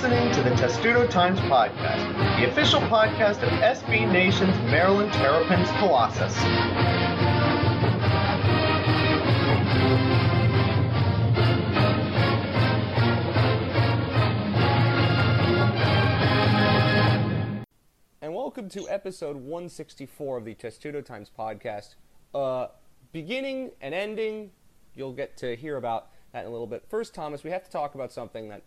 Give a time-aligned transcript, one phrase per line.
[0.00, 6.36] listening to the Testudo Times Podcast, the official podcast of SB Nation's Maryland Terrapins Colossus.
[18.22, 21.96] and welcome to episode 164 of the Testudo Times podcast.
[22.32, 22.68] Uh,
[23.10, 24.52] beginning and ending,
[24.94, 26.84] you'll get to hear about that in a little bit.
[26.88, 28.62] First, Thomas, we have to talk about something that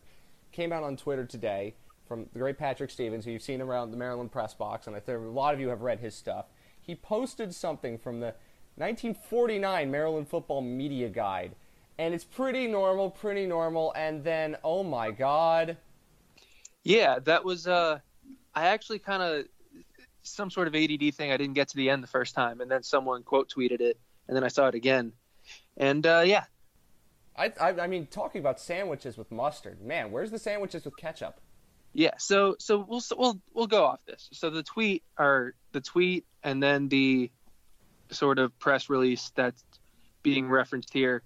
[0.51, 1.75] came out on Twitter today
[2.07, 4.99] from the great Patrick Stevens, who you've seen around the Maryland press box, and I
[4.99, 6.45] think a lot of you have read his stuff.
[6.79, 8.33] He posted something from the
[8.75, 11.55] 1949 Maryland Football Media Guide,
[11.97, 15.77] and it's pretty normal, pretty normal, and then, oh my God.
[16.83, 17.99] Yeah, that was uh
[18.53, 19.45] I actually kind of
[20.23, 21.31] some sort of ADD thing.
[21.31, 23.97] I didn't get to the end the first time, and then someone quote tweeted it,
[24.27, 25.13] and then I saw it again,
[25.77, 26.43] and uh, yeah.
[27.35, 31.39] I, I, I mean, talking about sandwiches with mustard, man, where's the sandwiches with ketchup?
[31.93, 34.29] Yeah, so so we'll we'll we'll go off this.
[34.31, 37.29] So the tweet or the tweet and then the
[38.11, 39.63] sort of press release that's
[40.23, 41.23] being referenced here,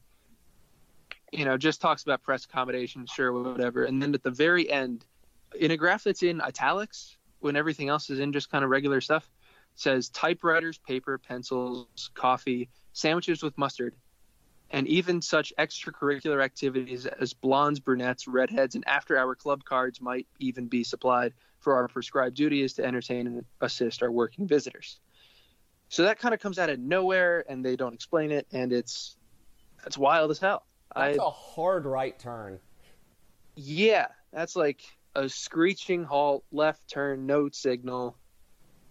[1.32, 3.84] you know, just talks about press accommodation, sure, whatever.
[3.84, 5.06] And then at the very end,
[5.60, 9.02] in a graph that's in italics, when everything else is in just kind of regular
[9.02, 9.30] stuff,
[9.76, 13.96] says typewriters, paper, pencils, coffee, sandwiches with mustard,
[14.76, 20.28] and even such extracurricular activities as blondes, brunettes, redheads, and after hour club cards might
[20.40, 21.32] even be supplied
[21.62, 25.00] for our prescribed duty is to entertain and assist our working visitors.
[25.88, 29.16] So that kind of comes out of nowhere and they don't explain it and it's
[29.82, 30.66] that's wild as hell.
[30.94, 32.60] That's I, a hard right turn.
[33.56, 34.82] yeah, that's like
[35.16, 38.18] a screeching halt, left turn, no signal.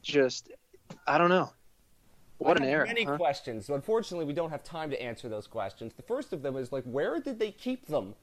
[0.01, 0.51] Just,
[1.07, 1.51] I don't know.
[2.45, 2.87] What an error.
[2.87, 3.17] Many huh?
[3.17, 3.69] questions.
[3.69, 5.95] Unfortunately, we don't have time to answer those questions.
[5.95, 8.15] The first of them is like, where did they keep them?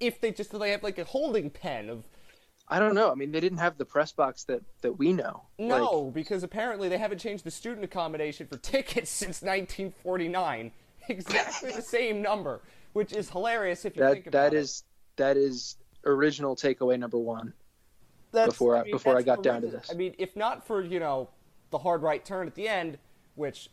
[0.00, 2.04] If they just they have like a holding pen of
[2.70, 3.10] I don't know.
[3.10, 5.42] I mean, they didn't have the press box that that we know.
[5.58, 10.72] no, Like, because apparently they haven't changed the student accommodation for tickets since 1949.
[11.10, 12.60] Exactly the same number,
[12.92, 14.58] which is hilarious if you think about that it.
[14.58, 14.84] is
[15.16, 17.54] that is original takeaway number one.
[18.30, 19.88] That's- before I- before I got down to this.
[19.90, 21.30] I mean, if not for you know
[21.70, 22.98] the hard right turn at the end,
[23.38, 23.70] which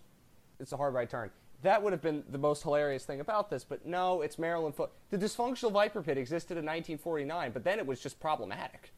[0.60, 1.32] it's a hard right turn,
[1.64, 3.64] that would have been the most hilarious thing about this.
[3.64, 4.92] But no, it's Maryland foot.
[5.10, 8.94] The dysfunctional Viper Pit existed in 1949, but then it was just problematic.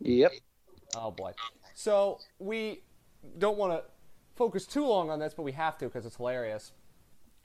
[0.00, 0.32] Yep.
[0.96, 1.32] Oh boy.
[1.74, 2.82] So we
[3.38, 3.82] don't want to
[4.36, 6.72] focus too long on this, but we have to because it's hilarious.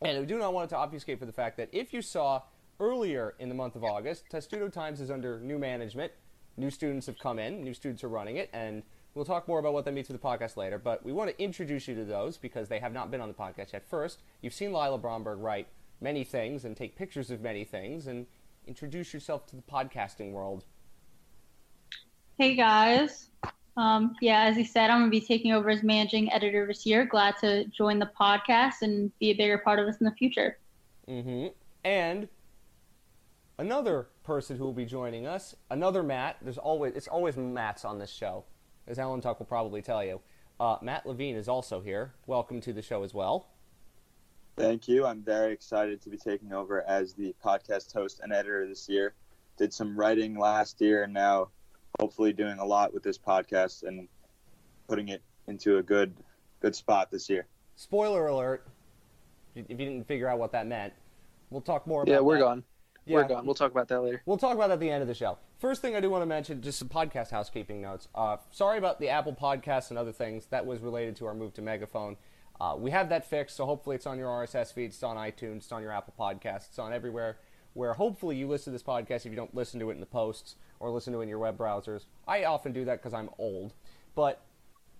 [0.01, 2.43] And we do not want it to obfuscate for the fact that if you saw
[2.79, 6.11] earlier in the month of August, Testudo Times is under new management.
[6.57, 8.83] New students have come in, new students are running it, and
[9.19, 10.77] we'll talk more about what that means for the podcast later.
[10.79, 13.33] But we want to introduce you to those because they have not been on the
[13.33, 13.83] podcast yet.
[13.85, 15.67] First, you've seen Lila Bromberg write
[15.99, 18.25] many things and take pictures of many things and
[18.65, 20.63] introduce yourself to the podcasting world.
[22.37, 23.29] Hey guys.
[23.75, 26.85] Um, yeah, as he said, I'm going to be taking over as managing editor this
[26.85, 27.05] year.
[27.05, 30.57] Glad to join the podcast and be a bigger part of this in the future.
[31.09, 31.47] hmm
[31.83, 32.29] And
[33.57, 36.37] another person who will be joining us, another Matt.
[36.41, 38.45] There's always it's always Matts on this show,
[38.89, 40.19] as Alan Tuck will probably tell you.
[40.59, 42.11] Uh, Matt Levine is also here.
[42.25, 43.47] Welcome to the show as well.
[44.57, 45.05] Thank you.
[45.05, 49.13] I'm very excited to be taking over as the podcast host and editor this year.
[49.57, 51.49] Did some writing last year and now
[51.99, 54.07] hopefully doing a lot with this podcast and
[54.87, 56.13] putting it into a good
[56.61, 57.45] good spot this year.
[57.77, 58.67] Spoiler alert!
[59.55, 60.93] If you didn't figure out what that meant,
[61.51, 62.03] we'll talk more.
[62.03, 62.41] about Yeah, we're that.
[62.43, 62.63] gone.
[63.05, 63.15] Yeah.
[63.17, 63.45] We're gone.
[63.45, 64.21] We'll talk about that later.
[64.25, 65.37] We'll talk about that at the end of the show.
[65.57, 68.07] First thing I do want to mention, just some podcast housekeeping notes.
[68.13, 70.45] Uh, sorry about the Apple Podcasts and other things.
[70.47, 72.17] That was related to our move to Megaphone.
[72.59, 75.57] Uh, we have that fixed, so hopefully it's on your RSS feed, it's on iTunes,
[75.57, 77.37] it's on your Apple Podcasts, it's on everywhere
[77.73, 80.05] where hopefully you listen to this podcast if you don't listen to it in the
[80.05, 82.05] posts or listen to it in your web browsers.
[82.27, 83.73] I often do that because I'm old.
[84.15, 84.41] But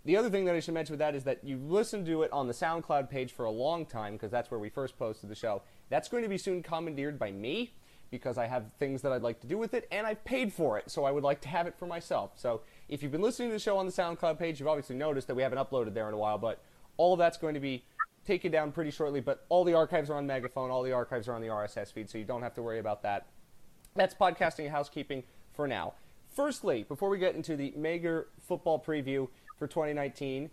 [0.06, 2.32] the other thing that I should mention with that is that you listened to it
[2.32, 5.36] on the SoundCloud page for a long time because that's where we first posted the
[5.36, 5.62] show.
[5.90, 7.74] That's going to be soon commandeered by me
[8.12, 10.78] because I have things that I'd like to do with it and I've paid for
[10.78, 12.32] it, so I would like to have it for myself.
[12.36, 15.28] So if you've been listening to the show on the SoundCloud page, you've obviously noticed
[15.28, 16.62] that we haven't uploaded there in a while, but
[16.98, 17.84] all of that's going to be
[18.26, 19.20] taken down pretty shortly.
[19.22, 22.10] But all the archives are on Megaphone, all the archives are on the RSS feed,
[22.10, 23.28] so you don't have to worry about that.
[23.96, 25.24] That's podcasting and housekeeping
[25.54, 25.94] for now.
[26.30, 29.28] Firstly, before we get into the Mager football preview
[29.58, 30.50] for 2019,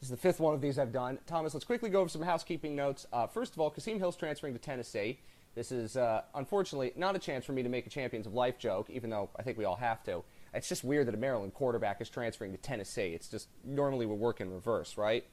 [0.00, 1.18] this is the fifth one of these I've done.
[1.26, 3.06] Thomas, let's quickly go over some housekeeping notes.
[3.12, 5.18] Uh, first of all, Kasim Hill's transferring to Tennessee.
[5.58, 8.60] This is uh, unfortunately not a chance for me to make a Champions of Life
[8.60, 10.22] joke, even though I think we all have to.
[10.54, 13.08] It's just weird that a Maryland quarterback is transferring to Tennessee.
[13.08, 15.26] It's just normally we work in reverse, right?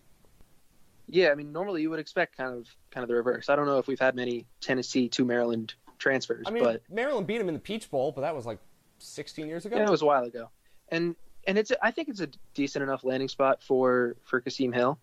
[1.07, 3.50] Yeah, I mean, normally you would expect kind of kind of the reverse.
[3.50, 7.28] I don't know if we've had many Tennessee to Maryland transfers, I mean, but Maryland
[7.28, 8.57] beat him in the Peach Bowl, but that was like
[8.98, 9.78] 16 years ago.
[9.78, 10.50] Yeah, it was a while ago,
[10.89, 14.98] and and it's I think it's a decent enough landing spot for for Kasim Hill.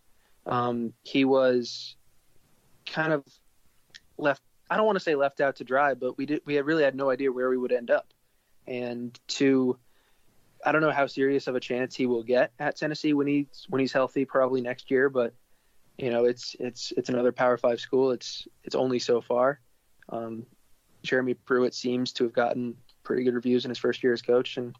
[0.46, 1.94] Um, he was
[2.86, 3.22] kind of
[4.18, 4.42] left.
[4.72, 6.82] I don't want to say left out to dry, but we did we had really
[6.82, 8.06] had no idea where we would end up,
[8.66, 9.78] and to
[10.64, 13.66] I don't know how serious of a chance he will get at Tennessee when he's
[13.68, 15.10] when he's healthy, probably next year.
[15.10, 15.34] But
[15.98, 18.12] you know, it's it's it's another Power Five school.
[18.12, 19.60] It's it's only so far.
[20.08, 20.46] Um,
[21.02, 24.56] Jeremy Pruitt seems to have gotten pretty good reviews in his first year as coach,
[24.56, 24.74] and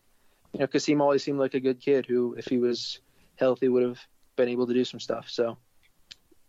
[0.55, 3.01] you know, Kasim always seemed like a good kid who, if he was
[3.37, 4.01] healthy, would have
[4.37, 5.29] been able to do some stuff.
[5.29, 5.59] So,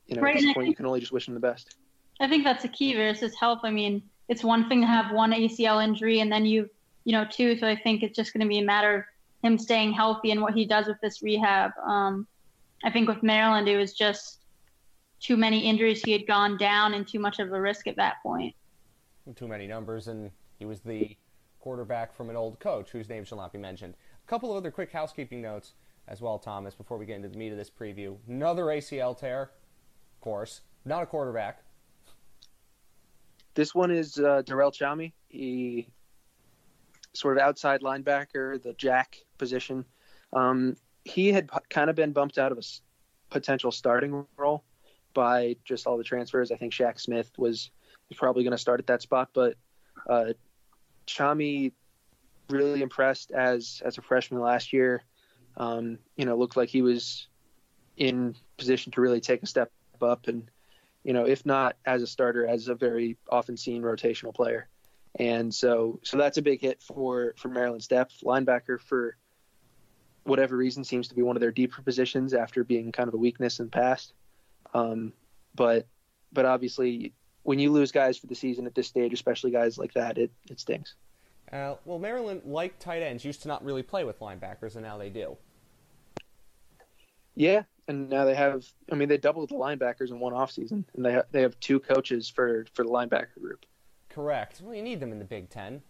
[0.08, 1.76] you know, Right, at this point, you can only just wish him the best.
[2.20, 3.60] I think that's the key versus health.
[3.64, 6.70] I mean, it's one thing to have one ACL injury and then you,
[7.04, 7.58] you know, two.
[7.58, 9.04] So I think it's just going to be a matter of
[9.44, 11.72] him staying healthy and what he does with this rehab.
[11.86, 12.28] Um,
[12.84, 14.40] I think with Maryland, it was just
[15.20, 16.02] too many injuries.
[16.04, 18.56] He had gone down and too much of a risk at that point.
[19.36, 21.16] too many numbers, and he was the
[21.60, 23.96] quarterback from an old coach whose name shall not be mentioned.
[24.26, 25.74] A couple of other quick housekeeping notes
[26.10, 28.18] as well, Thomas, before we get into the meat of this preview.
[28.28, 31.63] Another ACL tear, of course, not a quarterback.
[33.56, 35.14] This one is uh, Durell Nchami.
[35.30, 35.88] He
[37.14, 39.86] sort of outside linebacker, the jack position.
[40.34, 42.82] Um, he had p- kind of been bumped out of a s-
[43.30, 44.64] potential starting role
[45.14, 46.52] by just all the transfers.
[46.52, 47.70] I think Shaq Smith was,
[48.10, 49.56] was probably going to start at that spot, but
[50.10, 50.34] uh,
[51.06, 51.72] Nchami
[52.50, 55.04] really impressed as as a freshman last year.
[55.58, 57.28] Um, you know, looked like he was
[57.98, 59.72] in position to really take a step
[60.02, 60.50] up and
[61.04, 64.68] you know, if not as a starter, as a very often seen rotational player.
[65.20, 68.22] And so, so that's a big hit for for Maryland's depth.
[68.24, 69.16] Linebacker, for
[70.24, 73.18] whatever reason, seems to be one of their deeper positions after being kind of a
[73.18, 74.14] weakness in the past.
[74.74, 75.14] Um,
[75.54, 75.86] but
[76.32, 77.14] but obviously,
[77.44, 80.32] when you lose guys for the season at this stage, especially guys like that, it
[80.50, 80.96] it stings.
[81.52, 84.98] Uh, well, Maryland, like tight ends, used to not really play with linebackers, and now
[84.98, 85.38] they do.
[87.36, 88.66] Yeah, and now they have.
[88.92, 91.80] I mean, they doubled the linebackers in one offseason, and they ha- they have two
[91.80, 93.66] coaches for for the linebacker group.
[94.10, 94.62] Correct.
[94.64, 95.82] Well, you need them in the Big Ten.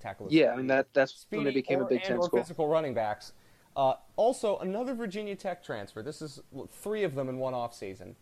[0.00, 0.28] Tackle.
[0.30, 2.40] Yeah, I mean that that's speedy when they became or, a Big Ten school.
[2.40, 3.32] physical running backs.
[3.76, 6.02] Uh, also, another Virginia Tech transfer.
[6.02, 6.40] This is
[6.70, 8.16] three of them in one off season.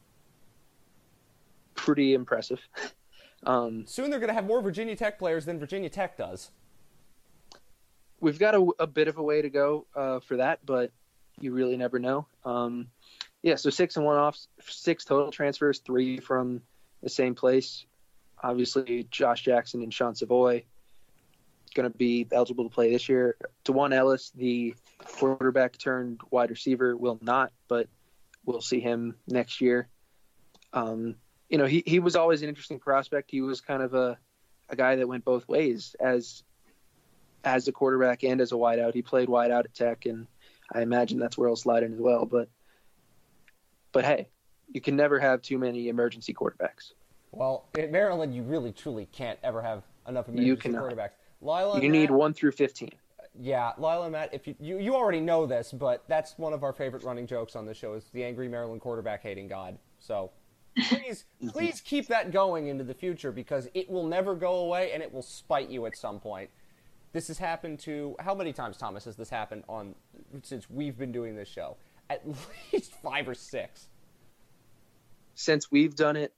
[1.75, 2.61] Pretty impressive.
[3.45, 6.53] Um, Soon they're going to have more Virginia Tech players than Virginia Tech does.
[8.21, 10.93] we've got a, a bit of a way to go uh, for that, but
[11.41, 12.25] you really never know.
[12.45, 12.89] Um,
[13.43, 16.63] yeah, so six and one off, six total transfers, three from
[17.03, 17.87] the same place.
[18.43, 20.65] Obviously, Josh Jackson and Sean Savoy
[21.75, 23.37] going to be eligible to play this year.
[23.65, 27.89] Dewan Ellis, the quarterback turned wide receiver, will not, but
[28.45, 29.89] we'll see him next year.
[30.73, 31.17] Um,
[31.49, 33.31] you know, he, he was always an interesting prospect.
[33.31, 34.19] He was kind of a,
[34.69, 36.43] a guy that went both ways as
[37.45, 38.95] as a quarterback and as a wideout.
[38.95, 40.27] He played wideout at Tech, and
[40.73, 42.27] I imagine that's where he'll slide in as well.
[42.27, 42.49] But
[43.93, 44.29] but hey,
[44.71, 46.93] you can never have too many emergency quarterbacks.
[47.31, 51.13] Well, in Maryland, you really truly can't ever have enough emergency quarterbacks.
[51.41, 52.93] Lila, You and need one through fifteen.
[53.39, 56.63] Yeah, Lila and Matt, if you, you you already know this, but that's one of
[56.63, 59.79] our favorite running jokes on the show is the angry Maryland quarterback hating God.
[59.99, 60.31] So
[60.89, 65.03] please please keep that going into the future because it will never go away and
[65.03, 66.51] it will spite you at some point.
[67.13, 69.95] This has happened to how many times, Thomas, has this happened on
[70.43, 71.77] since we've been doing this show?
[72.09, 72.23] At
[72.73, 73.89] least five or six.
[75.35, 76.33] Since we've done it,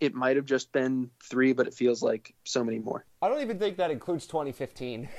[0.00, 3.04] it might have just been three, but it feels like so many more.
[3.22, 5.08] I don't even think that includes 2015.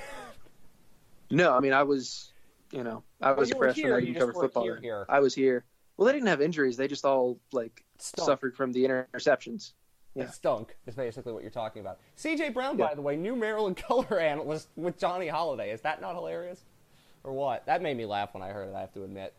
[1.31, 2.31] No, I mean I was,
[2.71, 3.85] you know, I was were freshman.
[3.87, 4.63] here, I didn't cover football.
[4.63, 5.05] here here.
[5.09, 5.65] I was here.
[5.97, 6.77] Well, they didn't have injuries.
[6.77, 9.71] They just all like suffered from the interceptions.
[10.15, 10.23] Yeah.
[10.23, 10.75] It stunk.
[10.87, 11.99] Is basically what you're talking about.
[12.15, 12.49] C.J.
[12.49, 12.87] Brown, Yeah.
[12.87, 15.71] by the way, new Maryland color analyst with Johnny Holliday.
[15.71, 16.63] Is that not hilarious?
[17.23, 17.65] Or what?
[17.65, 18.75] That made me laugh when I heard it.
[18.75, 19.33] I have to admit.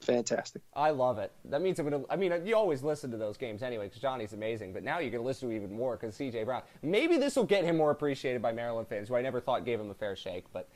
[0.00, 0.62] Fantastic.
[0.74, 1.32] I love it.
[1.46, 2.04] That means I'm gonna.
[2.10, 4.72] I mean, you always listen to those games anyway because Johnny's amazing.
[4.72, 6.44] But now you're gonna listen to even more because C.J.
[6.44, 6.62] Brown.
[6.82, 9.80] Maybe this will get him more appreciated by Maryland fans, who I never thought gave
[9.80, 10.44] him a fair shake.
[10.52, 10.68] But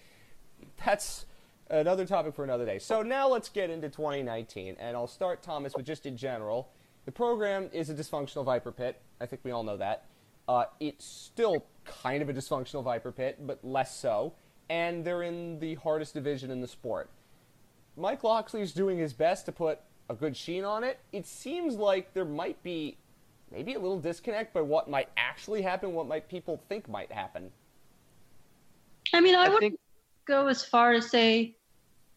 [0.85, 1.26] that's
[1.69, 2.79] another topic for another day.
[2.79, 6.71] So now let's get into 2019, and I'll start Thomas with just in general.
[7.11, 9.02] The program is a dysfunctional Viper pit.
[9.21, 10.05] I think we all know that.
[10.47, 14.35] Uh, it's still kind of a dysfunctional Viper pit, but less so.
[14.69, 17.11] And they're in the hardest division in the sport.
[17.97, 21.00] Mike Locksley's doing his best to put a good sheen on it.
[21.11, 22.97] It seems like there might be
[23.50, 27.50] maybe a little disconnect by what might actually happen, what might people think might happen.
[29.12, 29.81] I mean, I, I would think
[30.26, 31.57] go as far as say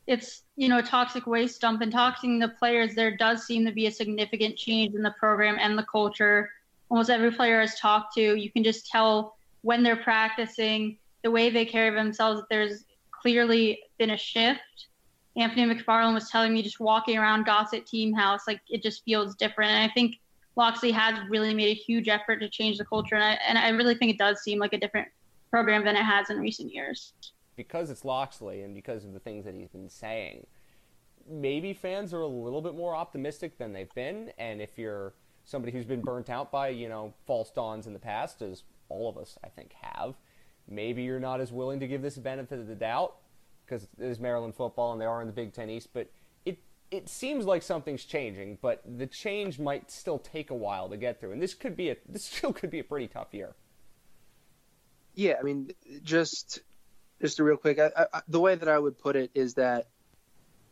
[0.07, 3.71] it's you know a toxic waste dump and toxing the players there does seem to
[3.71, 6.51] be a significant change in the program and the culture
[6.89, 11.49] almost every player has talked to you can just tell when they're practicing the way
[11.49, 14.87] they carry themselves, there's clearly been a shift.
[15.35, 19.35] Anthony McFarland was telling me just walking around Gossett Team House, like it just feels
[19.35, 19.71] different.
[19.71, 20.19] And I think
[20.55, 23.69] Locksley has really made a huge effort to change the culture, and I, and I
[23.69, 25.07] really think it does seem like a different
[25.49, 27.13] program than it has in recent years.
[27.55, 30.47] Because it's Locksley and because of the things that he's been saying,
[31.29, 34.31] maybe fans are a little bit more optimistic than they've been.
[34.37, 35.13] And if you're
[35.45, 39.09] somebody who's been burnt out by, you know, false dawns in the past, as all
[39.09, 40.15] of us, I think, have,
[40.67, 43.15] maybe you're not as willing to give this a benefit of the doubt
[43.65, 45.89] because it is Maryland football and they are in the Big Ten East.
[45.93, 46.09] But
[46.45, 46.59] it
[46.91, 51.19] it seems like something's changing, but the change might still take a while to get
[51.19, 51.31] through.
[51.31, 53.55] And this could be a this still could be a pretty tough year.
[55.15, 55.69] Yeah, I mean,
[56.03, 56.61] just
[57.23, 59.87] just a real quick, I, I, the way that I would put it is that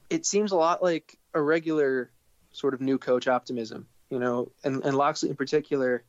[0.10, 2.12] it seems a lot like a regular
[2.52, 6.04] sort of new coach optimism, you know, and, and Locksley in particular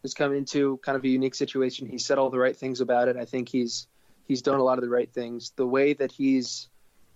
[0.00, 1.86] has come into kind of a unique situation.
[1.86, 3.18] He said all the right things about it.
[3.18, 3.86] I think he's
[4.26, 5.52] he's done a lot of the right things.
[5.56, 6.70] The way that he's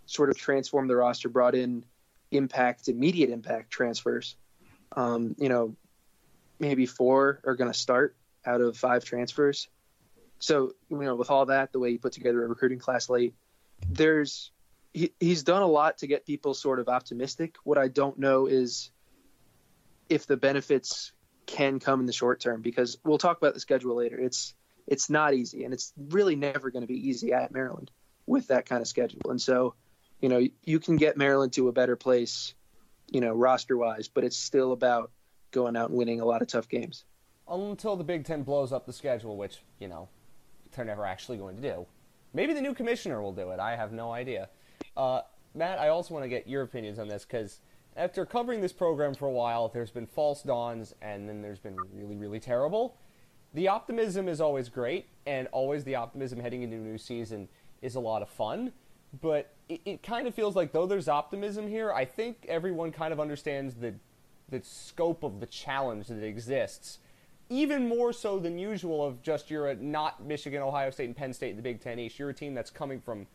[0.05, 1.83] sort of transformed the roster, brought in
[2.31, 4.37] impact, immediate impact transfers.
[4.95, 5.77] Um, you know,
[6.59, 8.15] maybe four are going to start
[8.45, 9.67] out of five transfers.
[10.39, 13.35] So, you know, with all that, the way he put together a recruiting class late,
[13.89, 14.51] there's
[14.93, 17.57] he, he's done a lot to get people sort of optimistic.
[17.65, 18.91] What I don't know is
[20.09, 21.13] if the benefits
[21.47, 24.19] can come in the short term because we'll talk about the schedule later.
[24.19, 24.55] It's
[24.87, 27.91] it's not easy and it's really never going to be easy at Maryland
[28.27, 29.31] with that kind of schedule.
[29.31, 29.75] And so,
[30.21, 32.55] you know, you can get Maryland to a better place,
[33.11, 35.11] you know, roster wise, but it's still about
[35.51, 37.05] going out and winning a lot of tough games.
[37.49, 40.09] Until the Big Ten blows up the schedule, which, you know,
[40.73, 41.87] they're never actually going to do.
[42.35, 43.61] Maybe the new commissioner will do it.
[43.61, 44.49] I have no idea.
[44.97, 45.23] Uh,
[45.55, 47.61] Matt, I also want to get your opinions on this because
[47.97, 51.77] after covering this program for a while, there's been false dawns and then there's been
[51.95, 52.97] really, really terrible.
[53.55, 57.49] The optimism is always great, and always the optimism heading into a new season
[57.81, 58.73] is a lot of fun.
[59.23, 63.15] But it, it kind of feels like though there's optimism here, I think everyone kind
[63.15, 63.95] of understands the
[64.49, 66.99] the scope of the challenge that exists,
[67.49, 69.05] even more so than usual.
[69.05, 71.99] Of just you're a not Michigan, Ohio State, and Penn State in the Big Ten
[71.99, 72.19] East.
[72.19, 73.27] You're a team that's coming from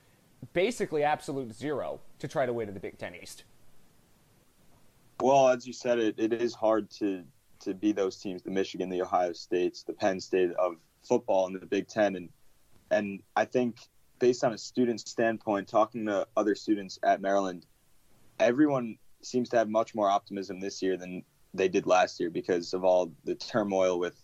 [0.53, 3.43] basically absolute zero to try to win in the Big Ten East.
[5.21, 7.23] Well, as you said, it, it is hard to
[7.61, 10.77] to be those teams, the Michigan, the Ohio States, the Penn State of
[11.07, 12.29] football in the Big Ten, and
[12.89, 13.77] and I think
[14.19, 17.65] based on a student standpoint, talking to other students at Maryland,
[18.39, 22.73] everyone seems to have much more optimism this year than they did last year because
[22.73, 24.23] of all the turmoil with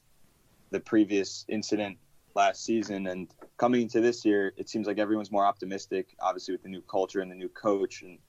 [0.70, 1.98] the previous incident
[2.36, 3.08] last season.
[3.08, 6.82] And coming into this year it seems like everyone's more optimistic obviously with the new
[6.82, 8.02] culture and the new coach.
[8.02, 8.20] And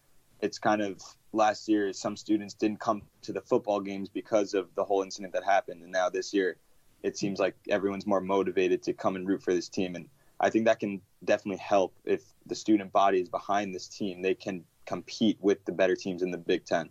[0.41, 1.01] it's kind of
[1.33, 5.33] last year some students didn't come to the football games because of the whole incident
[5.35, 5.83] that happened.
[5.83, 6.57] And now this year
[7.03, 9.95] it seems like everyone's more motivated to come and root for this team.
[9.95, 10.09] And
[10.41, 14.23] i think that can definitely help if the student body is behind this team.
[14.23, 16.89] They can compete with the better teams in the big ten.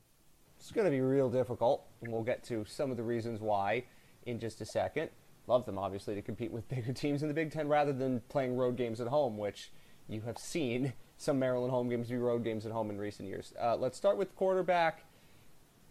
[0.59, 3.83] It's going to be real difficult and we'll get to some of the reasons why
[4.25, 5.09] in just a second
[5.47, 8.55] love them obviously to compete with bigger teams in the Big Ten rather than playing
[8.55, 9.71] road games at home, which
[10.07, 13.53] you have seen some Maryland home games be road games at home in recent years.
[13.59, 15.03] Uh, let's start with quarterback.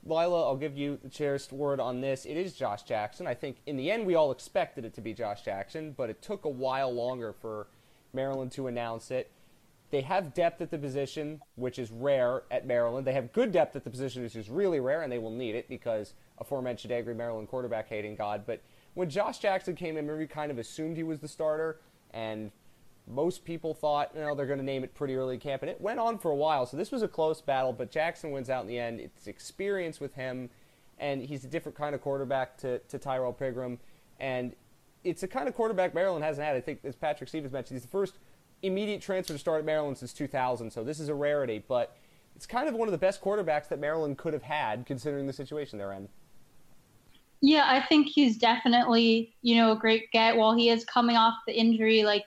[0.05, 2.25] Lila, I'll give you the chair's word on this.
[2.27, 3.27] It is Josh Jackson.
[3.27, 6.23] I think in the end we all expected it to be Josh Jackson, but it
[6.23, 7.67] took a while longer for
[8.13, 9.33] Maryland to announce it.
[9.91, 13.07] They have depth at the position, which is rare at Maryland.
[13.07, 15.55] They have good depth at the position, which is really rare, and they will need
[15.55, 18.43] it because aforementioned angry Maryland quarterback hating God.
[18.47, 18.63] But
[18.95, 21.81] when Josh Jackson came in, we kind of assumed he was the starter,
[22.13, 22.51] and
[23.07, 25.81] most people thought, you know, they're going to name it pretty early camp, and it
[25.81, 26.67] went on for a while.
[26.67, 28.99] So this was a close battle, but Jackson wins out in the end.
[28.99, 30.51] It's experience with him,
[30.99, 33.79] and he's a different kind of quarterback to, to Tyrrell Pigrome,
[34.19, 34.57] and
[35.05, 36.57] it's a kind of quarterback Maryland hasn't had.
[36.57, 38.15] I think, as Patrick Stevens mentioned, he's the first
[38.67, 41.97] immediate transfer to start at Maryland since 2000, so this is a rarity, but
[42.37, 45.33] it's kind of one of the best quarterbacks that Maryland could have had considering the
[45.33, 46.09] situation they're in.
[47.41, 50.37] Yeah, I think he's definitely, you know, a great get.
[50.37, 52.25] While he is coming off the injury, like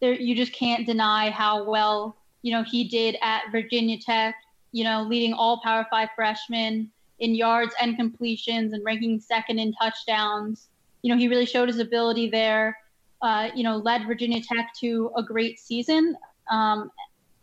[0.00, 4.34] there, you just can't deny how well, you know, he did at Virginia Tech.
[4.72, 9.72] You know, leading all Power Five freshmen in yards and completions, and ranking second in
[9.74, 10.68] touchdowns.
[11.02, 12.78] You know, he really showed his ability there.
[13.22, 16.16] Uh, you know, led Virginia Tech to a great season.
[16.50, 16.90] Um,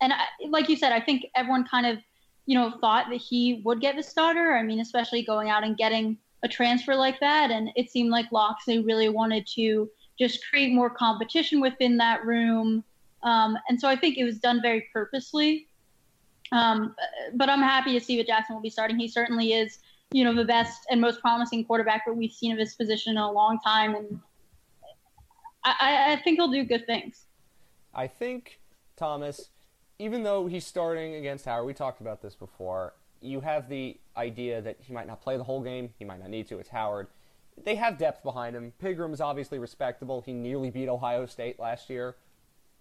[0.02, 2.00] and I, like you said, I think everyone kind of,
[2.46, 4.56] you know, thought that he would get the starter.
[4.56, 7.52] I mean, especially going out and getting a transfer like that.
[7.52, 12.84] And it seemed like Locksley really wanted to just create more competition within that room.
[13.24, 15.68] Um, and so I think it was done very purposely.
[16.52, 16.96] Um,
[17.36, 18.98] but I'm happy to see that Jackson will be starting.
[18.98, 19.80] He certainly is,
[20.12, 23.18] you know, the best and most promising quarterback that we've seen of his position in
[23.18, 23.96] a long time.
[23.96, 24.20] And
[25.80, 27.26] I, I think he'll do good things.
[27.94, 28.60] I think
[28.96, 29.50] Thomas,
[30.00, 32.94] even though he's starting against Howard, we talked about this before.
[33.22, 35.90] You have the idea that he might not play the whole game.
[35.98, 36.60] He might not need to.
[36.60, 37.08] It's Howard.
[37.64, 38.74] They have depth behind him.
[38.82, 40.22] Pigrome is obviously respectable.
[40.22, 42.16] He nearly beat Ohio State last year,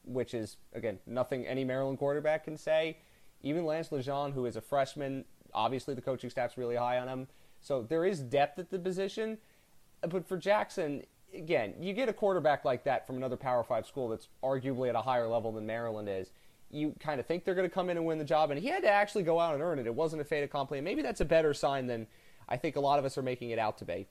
[0.05, 2.99] which is again nothing any Maryland quarterback can say.
[3.43, 5.25] Even Lance LeGendre, who is a freshman,
[5.55, 7.29] obviously the coaching staff's really high on him.
[7.61, 9.39] So there is depth at the position.
[10.03, 14.09] But for Jackson, again, you get a quarterback like that from another Power Five school
[14.09, 16.31] that's arguably at a higher level than Maryland is.
[16.71, 18.69] You kind of think they're going to come in and win the job, and he
[18.69, 19.87] had to actually go out and earn it.
[19.87, 20.81] It wasn't a fait accompli.
[20.81, 22.07] Maybe that's a better sign than
[22.49, 24.09] I think a lot of us are making it out to be.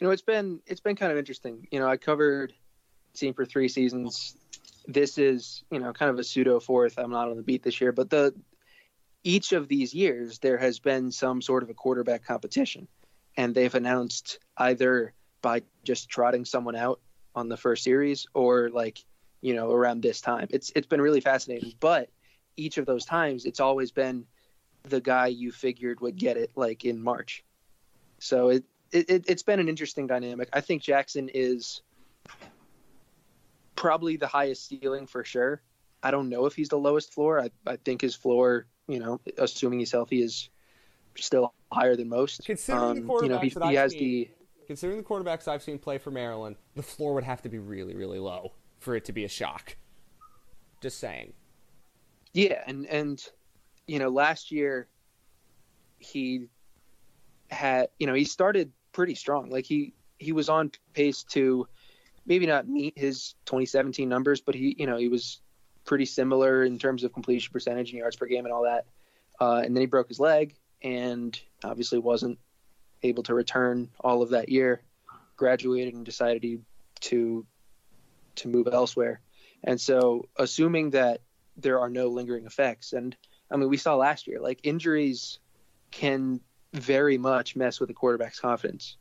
[0.00, 1.68] You know, it's been it's been kind of interesting.
[1.70, 2.52] You know, I covered
[3.14, 4.36] team for three seasons.
[4.86, 6.98] This is you know kind of a pseudo fourth.
[6.98, 8.34] I'm not on the beat this year, but the
[9.22, 12.88] each of these years there has been some sort of a quarterback competition,
[13.36, 15.14] and they've announced either
[15.44, 17.00] by just trotting someone out
[17.34, 19.04] on the first series or like
[19.42, 20.48] you know around this time.
[20.50, 22.08] It's it's been really fascinating, but
[22.56, 24.24] each of those times it's always been
[24.84, 27.44] the guy you figured would get it like in March.
[28.18, 30.48] So it, it it's been an interesting dynamic.
[30.52, 31.82] I think Jackson is
[33.76, 35.60] probably the highest ceiling for sure.
[36.02, 37.40] I don't know if he's the lowest floor.
[37.40, 40.48] I, I think his floor, you know, assuming he's healthy, is
[41.16, 42.44] still higher than most.
[42.46, 44.30] Considering Um, the quarterbacks you know, he, that he has seen, the
[44.66, 47.94] considering the quarterbacks I've seen play for Maryland, the floor would have to be really,
[47.94, 49.76] really low for it to be a shock.
[50.80, 51.32] Just saying.
[52.32, 53.24] Yeah, and and
[53.86, 54.88] you know, last year
[55.98, 56.48] he
[57.50, 59.50] had you know he started pretty strong.
[59.50, 61.66] Like he he was on pace to
[62.26, 65.40] maybe not meet his 2017 numbers, but he you know he was
[65.84, 68.86] pretty similar in terms of completion percentage and yards per game and all that.
[69.40, 72.38] Uh, and then he broke his leg and obviously wasn't
[73.04, 74.82] able to return all of that year.
[75.36, 76.60] Graduated and decided he,
[77.00, 77.46] to
[78.36, 79.20] to move elsewhere.
[79.62, 81.20] And so, assuming that
[81.56, 82.92] there are no lingering effects.
[82.92, 83.16] And
[83.50, 85.38] I mean, we saw last year, like injuries
[85.90, 86.40] can
[86.72, 88.96] very much mess with a quarterback's confidence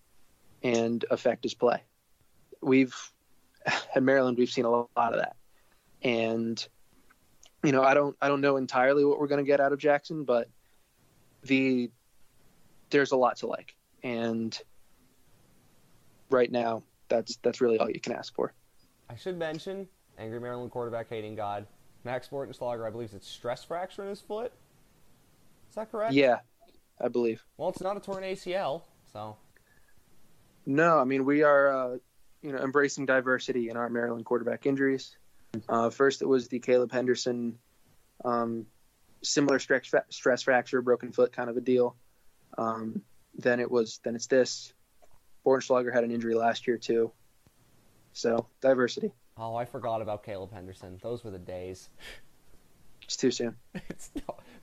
[0.62, 1.82] and affect his play.
[2.62, 2.96] We've
[3.96, 5.36] at Maryland, we've seen a lot of that.
[6.02, 6.66] And
[7.64, 9.80] you know, I don't, I don't know entirely what we're going to get out of
[9.80, 10.50] Jackson, but
[11.44, 11.90] the
[12.90, 14.58] there's a lot to like, and
[16.30, 18.54] right now, that's that's really all you can ask for.
[19.10, 19.88] I should mention,
[20.18, 21.68] angry Maryland quarterback hating God,
[22.04, 24.52] Max Bortenschlager, I believe it's stress fracture in his foot.
[25.70, 26.14] Is that correct?
[26.14, 26.40] Yeah,
[27.02, 27.44] I believe.
[27.58, 29.38] Well, it's not a torn ACL, so
[30.66, 31.98] No, I mean we are, uh,
[32.42, 35.16] you know, embracing diversity in our Maryland quarterback injuries.
[35.70, 37.60] Uh, first, it was the Caleb Henderson,
[38.26, 38.66] um,
[39.22, 41.96] similar stress stress fracture, broken foot kind of a deal.
[42.58, 43.02] Um,
[43.36, 44.74] then it was then it's this.
[45.46, 47.12] Bornschlager had an injury last year too.
[48.14, 49.12] So diversity.
[49.38, 51.00] oh, I forgot about Caleb Henderson.
[51.02, 51.90] Those were the days.
[53.04, 53.56] It's too soon.
[53.90, 54.12] It's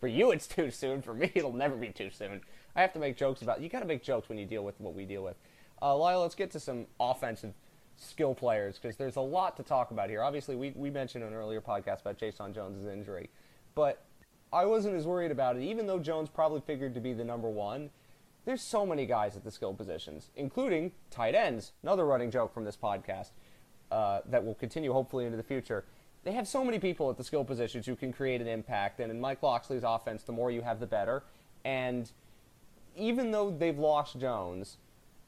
[0.01, 1.03] for you, it's too soon.
[1.03, 2.41] For me, it'll never be too soon.
[2.75, 3.61] I have to make jokes about.
[3.61, 5.37] You got to make jokes when you deal with what we deal with.
[5.83, 7.53] Uh, Lyle, let's get to some offensive
[7.97, 10.23] skill players because there's a lot to talk about here.
[10.23, 13.29] Obviously, we we mentioned in an earlier podcast about Jeshaun Jones' injury,
[13.75, 14.05] but
[14.53, 15.63] I wasn't as worried about it.
[15.63, 17.91] Even though Jones probably figured to be the number one,
[18.51, 21.71] there's so many guys at the skill positions, including tight ends.
[21.85, 23.31] Another running joke from this podcast
[23.93, 25.85] uh, that will continue hopefully into the future.
[26.25, 29.09] They have so many people at the skill positions who can create an impact, and
[29.09, 31.23] in Mike Locksley's offense, the more you have, the better.
[31.65, 32.11] And
[32.97, 34.79] even though they've lost Jones,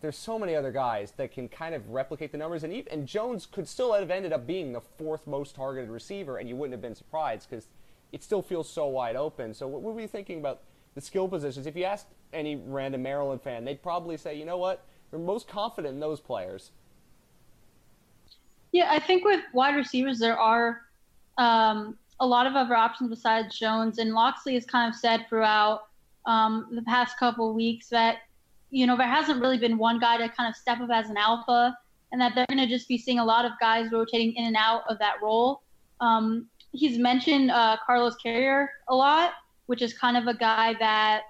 [0.00, 3.06] there's so many other guys that can kind of replicate the numbers, and even, and
[3.06, 6.72] Jones could still have ended up being the fourth most targeted receiver, and you wouldn't
[6.72, 7.68] have been surprised because
[8.10, 9.54] it still feels so wide open.
[9.54, 10.62] So what were you thinking about
[10.96, 11.68] the skill positions?
[11.68, 15.48] If you asked any random Maryland fan, they'd probably say, you know what, we're most
[15.48, 16.70] confident in those players.
[18.72, 20.80] Yeah, I think with wide receivers, there are
[21.36, 23.98] um, a lot of other options besides Jones.
[23.98, 25.88] And Locksley has kind of said throughout
[26.24, 28.18] um, the past couple weeks that,
[28.70, 31.18] you know, there hasn't really been one guy to kind of step up as an
[31.18, 31.76] alpha
[32.12, 34.56] and that they're going to just be seeing a lot of guys rotating in and
[34.56, 35.62] out of that role.
[36.00, 39.32] Um, he's mentioned uh, Carlos Carriere a lot,
[39.66, 41.22] which is kind of a guy that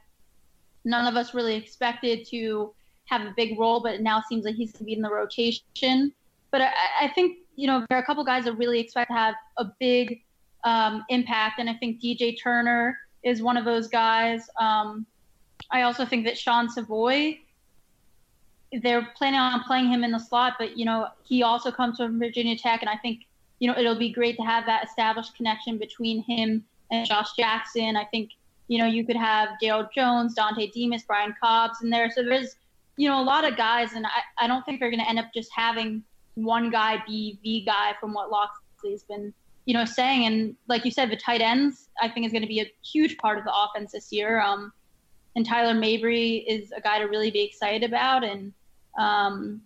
[0.85, 2.75] none of us really expected to
[3.07, 5.11] have a big role, but it now seems like he's going to be in the
[5.11, 6.13] rotation
[6.53, 9.17] but I, I, think you know there are a couple guys that really expect to
[9.17, 10.23] have a big
[10.63, 14.49] um, impact, and I think DJ Turner is one of those guys.
[14.61, 15.05] Um,
[15.73, 17.41] I also think that Sean Savoy,
[18.83, 22.21] they're planning on playing him in the slot, but you know he also comes from
[22.21, 23.27] Virginia Tech, and I think
[23.59, 27.97] you know it'll be great to have that established connection between him and Josh Jackson.
[27.97, 28.31] I think
[28.69, 32.57] you know you could have Dale Jones, Dontay Demus, Brian Cobbs in there, so there's
[32.97, 35.19] you know a lot of guys, and I, I don't think they're going to end
[35.19, 36.03] up just having
[36.35, 39.33] one guy be the guy from what Loxley Locksley has been,
[39.65, 40.27] you know, saying.
[40.27, 43.17] And like you said, the tight ends, I think, is going to be a huge
[43.19, 44.41] part of the offense this year.
[44.41, 44.73] Um,
[45.37, 48.25] and Tyler Mabry is a guy to really be excited about.
[48.25, 48.53] And
[48.99, 49.63] um,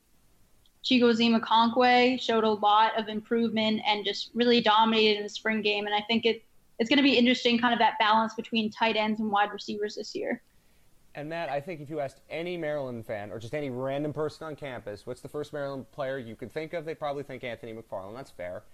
[0.84, 5.86] Chigoziem Okonkwo showed a lot of improvement and just really dominated in the spring game.
[5.86, 6.44] And I think it
[6.78, 9.94] it's going to be interesting, kind of that balance between tight ends and wide receivers
[9.94, 10.42] this year.
[11.14, 14.46] And Matt, I think if you asked any Maryland fan or just any random person
[14.46, 16.84] on campus, what's the first Maryland player you could think of?
[16.84, 18.14] They probably think Anthony McFarland.
[18.14, 18.64] That's fair.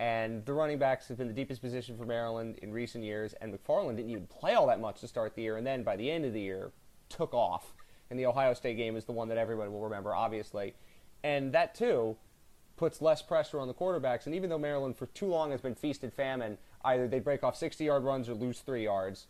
[0.00, 3.34] And the running backs have been the deepest position for Maryland in recent years.
[3.40, 5.94] And McFarland didn't even play all that much to start the year, and then by
[5.94, 6.72] the end of the year,
[7.08, 7.72] took off.
[8.10, 10.74] And the Ohio State game is the one that everybody will remember, obviously.
[11.22, 12.16] And that too
[12.76, 14.26] puts less pressure on the quarterbacks.
[14.26, 17.58] And even though Maryland for too long has been feasted famine, either they break off
[17.58, 19.26] 60-yard runs or lose three yards.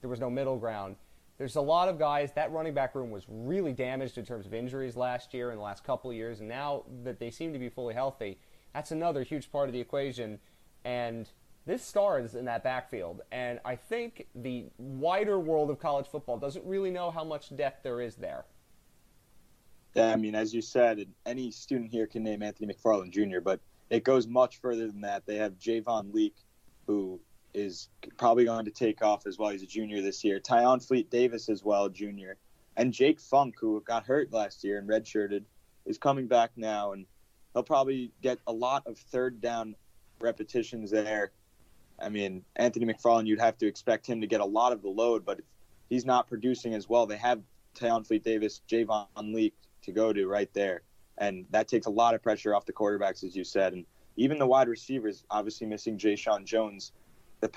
[0.00, 0.96] There was no middle ground
[1.38, 2.32] there's a lot of guys.
[2.32, 5.62] That running back room was really damaged in terms of injuries last year and the
[5.62, 8.38] last couple of years, and now that they seem to be fully healthy,
[8.74, 10.40] that's another huge part of the equation.
[10.84, 11.30] And
[11.64, 16.64] this stars in that backfield, and I think the wider world of college football doesn't
[16.64, 18.44] really know how much depth there is there.
[19.94, 23.60] Yeah, I mean, as you said, any student here can name Anthony McFarland Jr., but
[23.90, 25.24] it goes much further than that.
[25.24, 26.36] They have Javon Leake,
[26.88, 27.20] who
[27.54, 29.50] is probably going to take off as well.
[29.50, 30.40] He's a junior this year.
[30.40, 32.38] Tayon Fleet Davis as well, junior.
[32.76, 35.44] And Jake Funk, who got hurt last year and redshirted,
[35.84, 37.04] is coming back now, and
[37.52, 39.74] he'll probably get a lot of third down
[40.20, 41.30] repetitions there.
[42.00, 44.88] I mean, Anthony McFarland, you'd have to expect him to get a lot of the
[44.88, 45.40] load, but
[45.90, 47.42] he's not producing as well, they have
[47.74, 50.82] Tayon Fleet Davis, Javon Leake to go to right there.
[51.18, 53.72] And that takes a lot of pressure off the quarterbacks, as you said.
[53.72, 53.84] And
[54.18, 56.92] even the wide receivers, obviously missing Jeshaun Jones,
[57.40, 57.50] the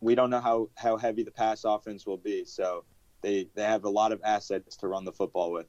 [0.00, 2.44] we don't know how how heavy the pass offense will be.
[2.44, 2.84] So
[3.22, 5.66] they they have a lot of assets to run the football with.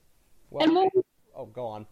[0.49, 0.89] Well, and we'll,
[1.35, 1.85] oh, go on.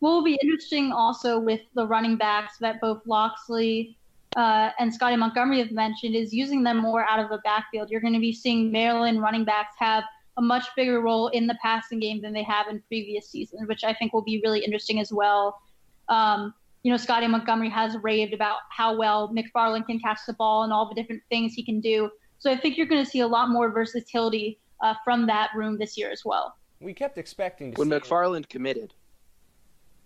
[0.00, 3.96] What will be interesting also with the running backs that both Locksley
[4.36, 7.90] uh, and Scotty Montgomery have mentioned is using them more out of the backfield.
[7.90, 10.02] You're going to be seeing Maryland running backs have
[10.36, 13.84] a much bigger role in the passing game than they have in previous seasons, which
[13.84, 15.60] I think will be really interesting as well.
[16.08, 16.52] Um,
[16.84, 20.72] you know, Scotty Montgomery has raved about how well McFarland can catch the ball and
[20.72, 22.10] all the different things he can do.
[22.38, 25.78] So I think you're going to see a lot more versatility uh, from that room
[25.78, 26.54] this year as well.
[26.80, 28.92] We kept expecting to when McFarland committed.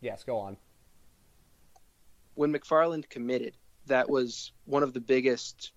[0.00, 0.56] Yes, go on.
[2.34, 5.72] When McFarland committed, that was one of the biggest,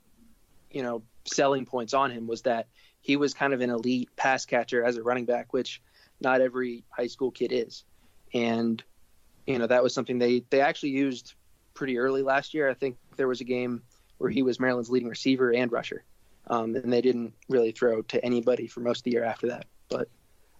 [0.69, 2.67] you know, selling points on him was that
[2.99, 5.81] he was kind of an elite pass catcher as a running back, which
[6.19, 7.83] not every high school kid is.
[8.35, 8.83] And
[9.47, 11.35] you know that was something they they actually used
[11.73, 12.69] pretty early last year.
[12.69, 13.81] I think there was a game
[14.17, 16.03] where he was Maryland's leading receiver and rusher,
[16.47, 19.65] um, and they didn't really throw to anybody for most of the year after that.
[19.89, 20.07] But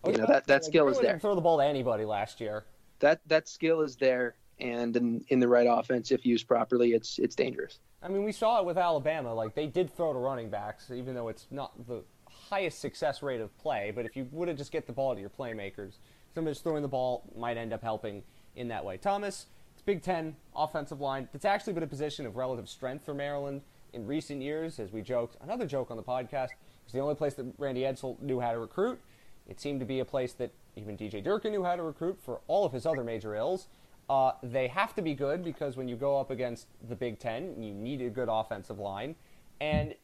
[0.06, 1.20] you know that that skill is there.
[1.20, 2.66] Throw the ball to anybody last year.
[3.00, 7.20] That that skill is there, and in, in the right offense, if used properly, it's
[7.20, 7.80] it's dangerous.
[8.04, 9.34] I mean, we saw it with Alabama.
[9.34, 13.42] Like they did throw to running backs, even though it's not the highest success rate
[13.42, 13.92] of play.
[13.94, 15.94] But if you would have just get the ball to your playmakers,
[16.34, 18.24] somebody throwing the ball might end up helping
[18.56, 18.98] in that way.
[18.98, 21.28] Thomas, it's Big Ten offensive line.
[21.32, 23.62] That's actually been a position of relative strength for Maryland
[23.94, 25.38] in recent years, as we joked.
[25.42, 26.50] Another joke on the podcast.
[26.84, 29.00] It's the only place that Randy Edsall knew how to recruit.
[29.48, 32.42] It seemed to be a place that even DJ Durkin knew how to recruit for
[32.48, 33.68] all of his other major ills.
[34.10, 37.62] Uh, they have to be good because when you go up against the Big Ten,
[37.62, 39.16] you need a good offensive line.
[39.60, 39.96] And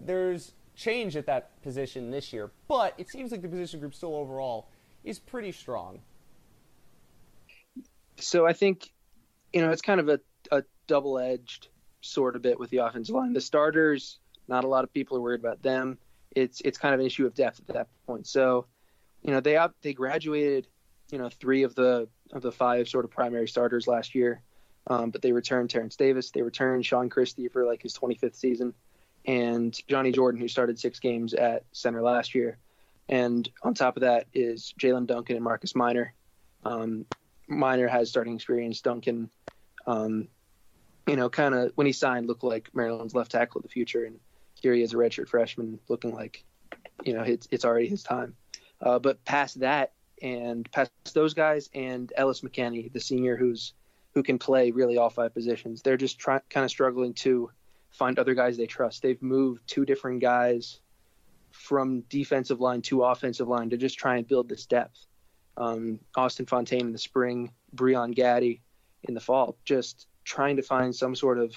[0.00, 4.14] there's change at that position this year, but it seems like the position group still
[4.14, 4.68] overall
[5.04, 6.00] is pretty strong
[8.18, 8.92] so I think,
[9.52, 11.68] you know, it's kind of a, a double edged
[12.00, 13.32] sort of bit with the offensive line.
[13.32, 15.98] The starters, not a lot of people are worried about them.
[16.34, 18.26] It's it's kind of an issue of depth at that point.
[18.26, 18.66] So,
[19.22, 20.66] you know, they up they graduated,
[21.10, 24.42] you know, three of the of the five sort of primary starters last year.
[24.86, 28.74] Um, but they returned Terrence Davis, they returned Sean Christie for like his 25th season,
[29.24, 32.58] and Johnny Jordan, who started six games at center last year.
[33.08, 36.14] And on top of that is Jaelyn Duncan and Marcus Minor.
[36.64, 37.06] Um,
[37.48, 38.80] Minor has starting experience.
[38.80, 39.30] Duncan,
[39.86, 40.28] um,
[41.06, 44.04] you know, kind of when he signed, looked like Maryland's left tackle of the future,
[44.04, 44.18] and
[44.54, 46.44] here he is, a redshirt freshman, looking like,
[47.04, 48.34] you know, it's it's already his time.
[48.80, 53.74] Uh, but past that, and past those guys, and Ellis McKinney, the senior, who's
[54.14, 57.50] who can play really all five positions, they're just kind of struggling to
[57.90, 59.02] find other guys they trust.
[59.02, 60.80] They've moved two different guys
[61.50, 65.06] from defensive line to offensive line to just try and build this depth
[65.56, 68.60] um, Austin Fontaine in the spring, Breon Gaddy
[69.04, 71.54] in the fall, just trying to find some sort of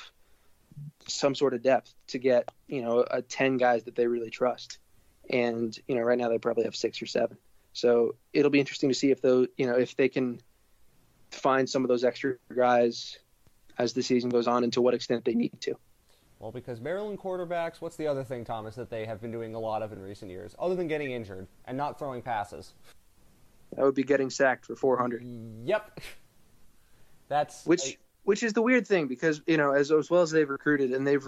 [1.07, 4.77] some sort of depth to get you know a 10 guys that they really trust
[5.27, 7.36] and you know right now they probably have six or seven
[7.73, 10.39] so it'll be interesting to see if those you know if they can
[11.31, 13.17] find some of those extra guys
[13.77, 15.75] as the season goes on and to what extent they need to.
[16.39, 19.60] Well, because Maryland quarterbacks, what's the other thing, Thomas, that they have been doing a
[19.60, 22.73] lot of in recent years, other than getting injured and not throwing passes?
[23.75, 25.23] That would be getting sacked for 400.
[25.65, 25.99] Yep.
[27.30, 30.32] That's which a, which is the weird thing because you know as as well as
[30.32, 31.27] they've recruited and they've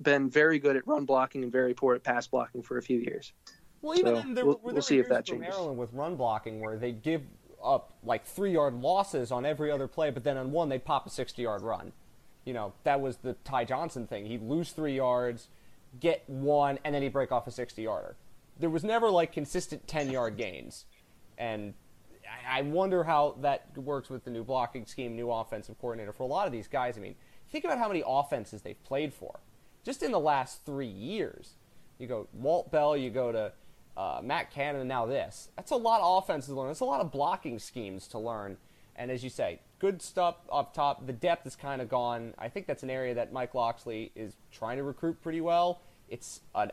[0.00, 2.98] been very good at run blocking and very poor at pass blocking for a few
[2.98, 3.32] years.
[3.80, 5.44] Well, even so then, there, we'll, were we'll see if that changes.
[5.44, 5.56] changes.
[5.56, 7.22] Maryland with run blocking where they give
[7.62, 11.06] up like three yard losses on every other play, but then on one they'd pop
[11.06, 11.92] a 60 yard run.
[12.44, 14.26] You know, that was the Ty Johnson thing.
[14.26, 15.48] He'd lose three yards,
[15.98, 18.16] get one, and then he'd break off a 60 yarder.
[18.58, 20.84] There was never like consistent 10 yard gains.
[21.38, 21.74] And
[22.48, 26.12] I wonder how that works with the new blocking scheme, new offensive coordinator.
[26.12, 27.14] For a lot of these guys, I mean,
[27.50, 29.40] think about how many offenses they've played for
[29.84, 31.54] just in the last three years.
[31.98, 33.52] You go Walt Bell, you go to
[33.96, 35.50] uh, Matt Canada, and now this.
[35.56, 36.68] That's a lot of offenses to learn.
[36.68, 38.56] That's a lot of blocking schemes to learn.
[38.96, 41.06] And as you say, good stuff up top.
[41.06, 42.34] The depth is kind of gone.
[42.38, 45.80] I think that's an area that Mike Locksley is trying to recruit pretty well.
[46.08, 46.70] It's a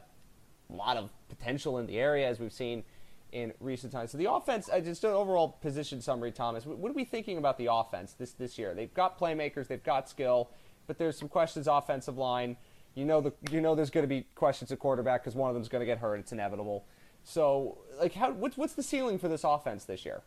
[0.69, 2.83] lot of potential in the area, as we've seen
[3.31, 4.11] in recent times.
[4.11, 6.65] So the offense, uh, just an overall position summary, Thomas.
[6.65, 8.73] What are we thinking about the offense this this year?
[8.73, 10.49] They've got playmakers, they've got skill,
[10.87, 12.57] but there's some questions offensive line.
[12.93, 15.53] You know the you know there's going to be questions at quarterback because one of
[15.53, 16.19] them's going to get hurt.
[16.19, 16.85] It's inevitable.
[17.23, 20.21] So like how what's what's the ceiling for this offense this year?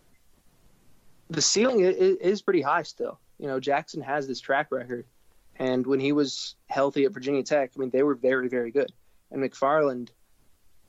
[1.29, 3.19] The ceiling is pretty high still.
[3.39, 5.05] You know Jackson has this track record,
[5.57, 8.93] and when he was healthy at Virginia Tech, I mean they were very very good.
[9.31, 10.09] And McFarland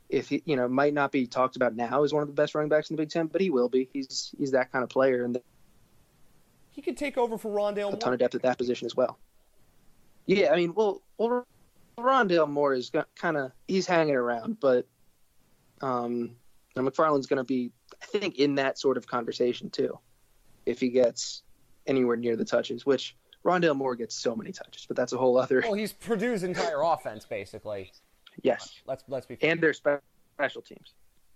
[0.09, 2.55] if he, you know, might not be talked about now as one of the best
[2.55, 3.89] running backs in the Big Ten, but he will be.
[3.91, 5.39] He's he's that kind of player, and
[6.71, 7.93] he could take over for Rondale.
[7.93, 9.17] A ton of depth at that position as well.
[10.25, 11.45] Yeah, I mean, well, well
[11.97, 14.87] Rondale Moore is kind of he's hanging around, but
[15.81, 16.35] um,
[16.75, 19.99] McFarland's going to be, I think, in that sort of conversation too,
[20.65, 21.43] if he gets
[21.87, 23.15] anywhere near the touches, which
[23.45, 25.61] Rondale Moore gets so many touches, but that's a whole other.
[25.63, 27.91] Well, he's Purdue's entire offense basically.
[28.43, 28.81] Yes.
[28.85, 29.35] Let's let's be.
[29.35, 29.51] Fair.
[29.51, 30.93] And their special teams.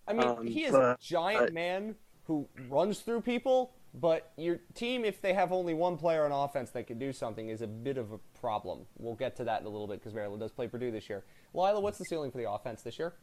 [0.07, 4.31] I mean, um, he is but, a giant but, man who runs through people, but
[4.37, 7.61] your team, if they have only one player on offense that can do something, is
[7.61, 8.81] a bit of a problem.
[8.97, 11.23] We'll get to that in a little bit because Maryland does play Purdue this year.
[11.53, 13.13] Lila, what's the ceiling for the offense this year?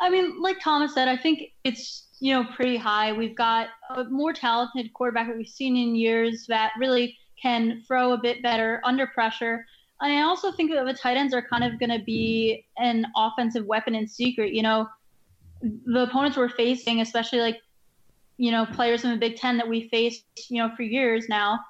[0.00, 3.12] I mean, like Thomas said, I think it's you know pretty high.
[3.12, 8.12] We've got a more talented quarterback that we've seen in years that really can throw
[8.12, 9.66] a bit better under pressure.
[10.00, 13.06] And I also think that the tight ends are kind of going to be an
[13.16, 14.52] offensive weapon in secret.
[14.52, 14.88] You know,
[15.62, 17.58] the opponents we're facing, especially like,
[18.38, 21.60] you know, players in the Big Ten that we faced, you know, for years now,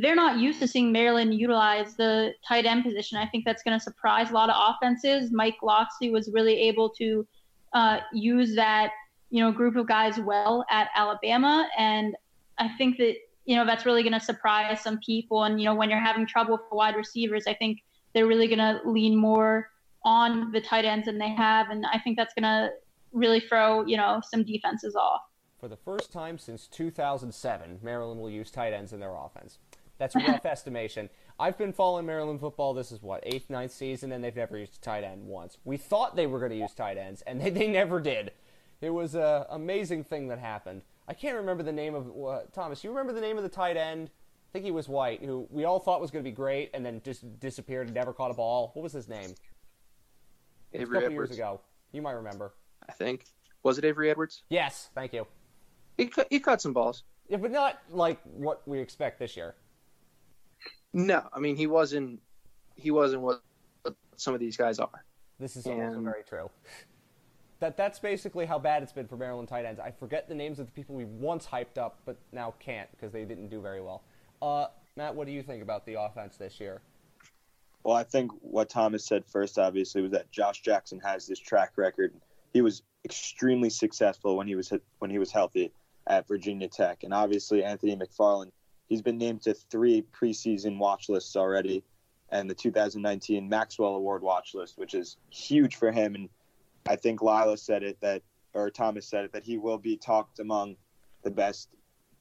[0.00, 3.18] they're not used to seeing Maryland utilize the tight end position.
[3.18, 5.30] I think that's going to surprise a lot of offenses.
[5.32, 7.26] Mike Locksley was really able to
[7.72, 8.90] uh, use that,
[9.30, 11.68] you know, group of guys well at Alabama.
[11.78, 12.14] And
[12.58, 15.44] I think that you know that's really going to surprise some people.
[15.44, 17.82] And you know when you're having trouble for wide receivers, I think
[18.14, 19.70] they're really going to lean more
[20.04, 22.70] on the tight ends than they have, and I think that's going to
[23.12, 25.20] really throw you know some defenses off.
[25.58, 29.58] For the first time since 2007, Maryland will use tight ends in their offense.
[29.98, 31.08] That's a rough estimation.
[31.38, 32.74] I've been following Maryland football.
[32.74, 35.58] This is what eighth, ninth season, and they've never used a tight end once.
[35.64, 38.32] We thought they were going to use tight ends, and they, they never did.
[38.80, 40.82] It was an amazing thing that happened.
[41.12, 42.82] I can't remember the name of uh, Thomas.
[42.82, 44.08] You remember the name of the tight end?
[44.08, 46.86] I think he was white, who we all thought was going to be great, and
[46.86, 48.70] then just disappeared and never caught a ball.
[48.72, 49.34] What was his name?
[50.72, 51.30] Avery a couple Edwards.
[51.32, 51.60] years ago.
[51.92, 52.54] You might remember.
[52.88, 53.26] I think
[53.62, 54.44] was it Avery Edwards?
[54.48, 55.26] Yes, thank you.
[55.98, 57.02] He cu- he caught some balls.
[57.28, 59.54] Yeah, but not like what we expect this year.
[60.94, 62.20] No, I mean he wasn't.
[62.74, 63.42] He wasn't what
[64.16, 65.04] some of these guys are.
[65.38, 65.82] This is and...
[65.82, 66.48] also very true
[67.62, 69.78] that that's basically how bad it's been for Maryland tight ends.
[69.78, 73.12] I forget the names of the people we once hyped up, but now can't because
[73.12, 74.02] they didn't do very well.
[74.42, 76.82] Uh, Matt, what do you think about the offense this year?
[77.84, 81.74] Well, I think what Thomas said first, obviously, was that Josh Jackson has this track
[81.76, 82.12] record.
[82.52, 85.72] He was extremely successful when he was when he was healthy
[86.08, 88.50] at Virginia Tech, and obviously Anthony McFarland.
[88.88, 91.84] He's been named to three preseason watch lists already,
[92.30, 96.28] and the 2019 Maxwell Award watch list, which is huge for him and
[96.86, 98.22] I think Lila said it that,
[98.54, 100.76] or Thomas said it that he will be talked among
[101.22, 101.68] the best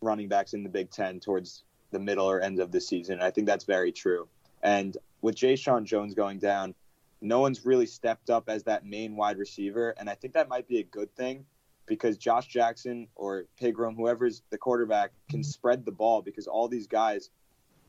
[0.01, 3.21] running backs in the Big Ten towards the middle or end of the season.
[3.21, 4.27] I think that's very true.
[4.63, 6.73] And with Jeshaun Jones going down,
[7.21, 10.67] no one's really stepped up as that main wide receiver, and I think that might
[10.67, 11.45] be a good thing
[11.85, 16.87] because Josh Jackson or Pigrome, whoever's the quarterback, can spread the ball because all these
[16.87, 17.29] guys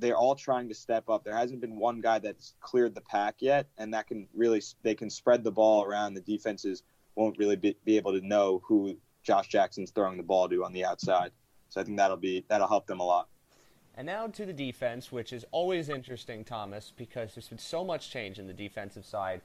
[0.02, 1.24] they're all trying to step up.
[1.24, 4.94] There hasn't been one guy that's cleared the pack yet, and that can really they
[4.94, 6.14] can spread the ball around.
[6.14, 6.82] The defenses
[7.14, 10.72] won't really be, be able to know who Josh Jackson's throwing the ball to on
[10.72, 11.30] the outside.
[11.68, 13.28] So I think that'll be that'll help them a lot.
[13.94, 18.10] And now to the defense, which is always interesting, Thomas, because there's been so much
[18.10, 19.40] change in the defensive side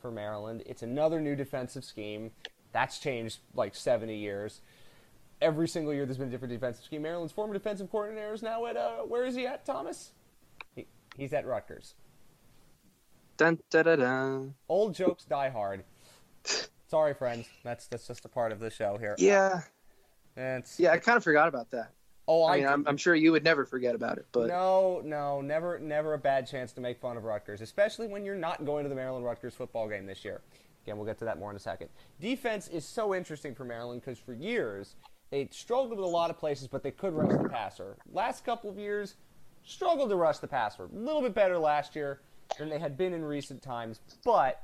[0.00, 0.62] for Maryland.
[0.64, 2.30] It's another new defensive scheme.
[2.72, 4.60] That's changed like 70 years.
[5.40, 7.02] Every single year there's been a different defensive scheme.
[7.02, 10.12] Maryland's former defensive coordinator is now at, uh, where is he at, Thomas?
[10.74, 11.94] He, he's at Rutgers.
[13.36, 14.40] Dun, da, da, da.
[14.68, 15.84] Old jokes die hard.
[16.88, 17.46] Sorry, friends.
[17.62, 19.14] That's that's just a part of the show here.
[19.18, 19.60] Yeah,
[20.36, 20.92] It's, yeah.
[20.92, 21.92] I kind of forgot about that.
[22.26, 25.00] Oh, I I, mean, I'm, I'm sure you would never forget about it, but no,
[25.04, 28.66] no, never, never a bad chance to make fun of Rutgers, especially when you're not
[28.66, 30.42] going to the Maryland Rutgers football game this year.
[30.84, 31.88] Again, we'll get to that more in a second.
[32.20, 34.96] Defense is so interesting for Maryland because for years
[35.30, 37.96] they struggled with a lot of places, but they could rush the passer.
[38.12, 39.16] Last couple of years,
[39.64, 40.84] struggled to rush the passer.
[40.84, 42.20] A little bit better last year
[42.58, 44.62] than they had been in recent times, but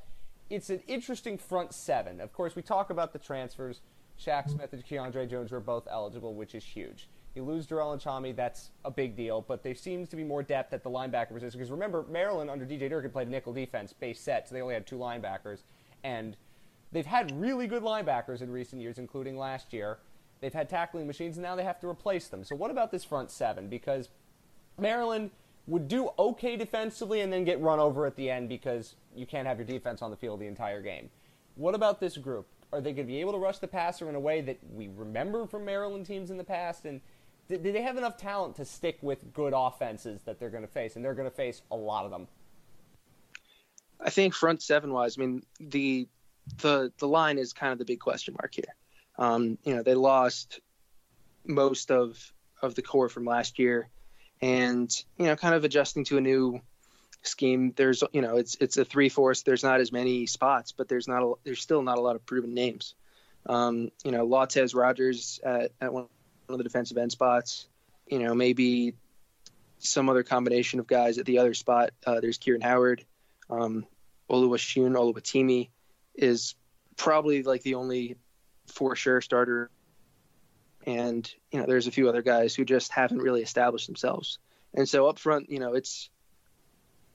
[0.51, 2.21] it's an interesting front seven.
[2.21, 3.81] Of course, we talk about the transfers.
[4.19, 7.09] Shaq Smith and Keandre Jones were both eligible, which is huge.
[7.35, 10.73] You lose Durell Nchami, that's a big deal, but there seems to be more depth
[10.73, 11.59] at the linebacker position.
[11.59, 14.87] Because remember, Maryland under DJ Durkin played nickel defense, base set, so they only had
[14.87, 15.63] two linebackers.
[16.05, 16.37] And
[16.93, 19.99] they've had really good linebackers in recent years, including last year.
[20.45, 22.45] They've had tackling machines, and now they have to replace them.
[22.45, 23.69] So what about this front seven?
[23.69, 24.11] Because
[24.79, 25.31] Maryland
[25.67, 29.49] would do okay defensively and then get run over at the end because you can't
[29.49, 31.09] have your defense on the field the entire game.
[31.55, 32.47] What about this group?
[32.75, 34.91] Are they going to be able to rush the passer in a way that we
[34.95, 36.85] remember from Maryland teams in the past?
[36.85, 37.01] And
[37.49, 40.95] do they have enough talent to stick with good offenses that they're going to face?
[40.95, 42.29] And they're going to face a lot of them.
[43.99, 46.07] I think front seven wise, I mean the
[46.59, 48.75] the the line is kind of the big question mark here.
[49.19, 50.61] Um, you know, they lost
[51.47, 52.19] most of
[52.63, 53.89] of the core from last year,
[54.41, 56.61] and you know, kind of adjusting to a new
[57.23, 57.73] scheme.
[57.77, 59.35] There's you know, it's it's a three four.
[59.35, 62.25] There's not as many spots, but there's not a, there's still not a lot of
[62.27, 62.95] proven names.
[63.47, 66.07] Um, you know, Lawtez Rogers at, at one
[66.49, 67.67] of the defensive end spots.
[68.07, 68.95] You know, maybe
[69.79, 71.91] some other combination of guys at the other spot.
[72.07, 73.05] Uh, there's Keiron Howard.
[73.51, 73.87] Um,
[74.31, 75.69] Oluwashun Oluwatimi
[76.15, 76.55] is
[76.97, 78.17] probably like the only
[78.67, 79.71] for sure starter.
[80.87, 84.39] And, you know, there's a few other guys who just haven't really established themselves.
[84.75, 86.11] And so up front, you know, it's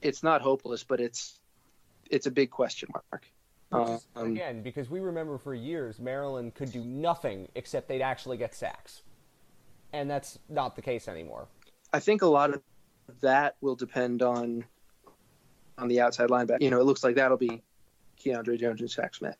[0.02, 1.38] it's not hopeless, but it's
[2.10, 3.26] it's a big question mark.
[3.72, 8.54] Um, again, because we remember for years Maryland could do nothing except they'd actually get
[8.54, 9.02] sacks.
[9.92, 11.46] And that's not the case anymore.
[11.92, 12.62] I think a lot of
[13.20, 14.64] that will depend on
[15.78, 16.60] on the outside linebacker.
[16.60, 17.62] You know, it looks like that'll be
[18.20, 19.36] Keandre Jones and Shaq Smith,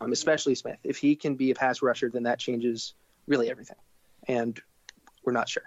[0.00, 0.78] um, especially Smith.
[0.84, 2.94] If he can be a pass rusher, then that changes
[3.26, 3.76] really everything,
[4.26, 4.60] and
[5.24, 5.64] we're not sure.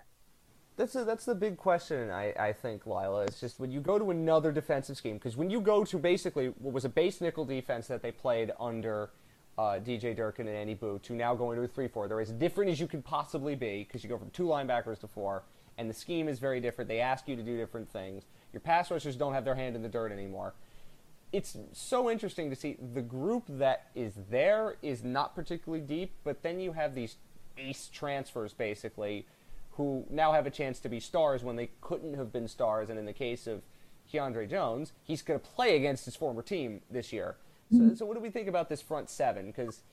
[0.77, 3.25] That's a, that's the big question, I, I think, Lila.
[3.25, 6.47] It's just when you go to another defensive scheme, because when you go to basically
[6.57, 9.11] what was a base nickel defense that they played under
[9.57, 12.31] uh, DJ Durkin and Andy Buh to now going to a 3 4, they're as
[12.31, 15.43] different as you could possibly be because you go from two linebackers to four,
[15.77, 16.87] and the scheme is very different.
[16.87, 18.23] They ask you to do different things.
[18.53, 20.53] Your pass rushers don't have their hand in the dirt anymore.
[21.31, 26.43] It's so interesting to see the group that is there is not particularly deep, but
[26.43, 27.15] then you have these
[27.57, 29.25] ace transfers basically
[29.71, 32.89] who now have a chance to be stars when they couldn't have been stars.
[32.89, 33.61] And in the case of
[34.11, 37.37] Keandre Jones, he's going to play against his former team this year.
[37.71, 37.95] So, mm-hmm.
[37.95, 39.47] so what do we think about this front seven?
[39.47, 39.83] Because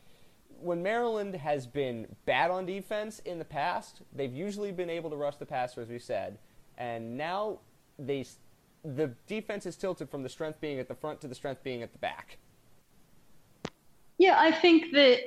[0.60, 5.16] when Maryland has been bad on defense in the past, they've usually been able to
[5.16, 6.38] rush the passer, as we said,
[6.76, 7.60] and now
[7.98, 8.24] they
[8.84, 11.82] the defense is tilted from the strength being at the front to the strength being
[11.82, 12.38] at the back.
[14.18, 15.20] Yeah, I think that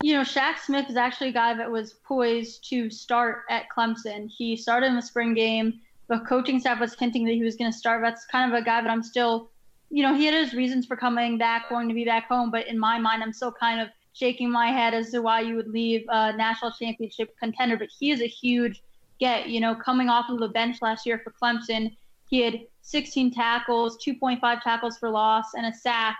[0.00, 4.30] you know Shaq Smith is actually a guy that was poised to start at Clemson.
[4.30, 5.80] He started in the spring game.
[6.08, 8.00] The coaching staff was hinting that he was going to start.
[8.02, 9.50] That's kind of a guy that I'm still,
[9.90, 12.52] you know, he had his reasons for coming back, wanting to be back home.
[12.52, 15.56] But in my mind, I'm still kind of shaking my head as to why you
[15.56, 17.76] would leave a national championship contender.
[17.76, 18.82] But he is a huge
[19.18, 19.48] get.
[19.48, 23.98] You know, coming off of the bench last year for Clemson, he had 16 tackles,
[24.04, 26.16] 2.5 tackles for loss, and a sack.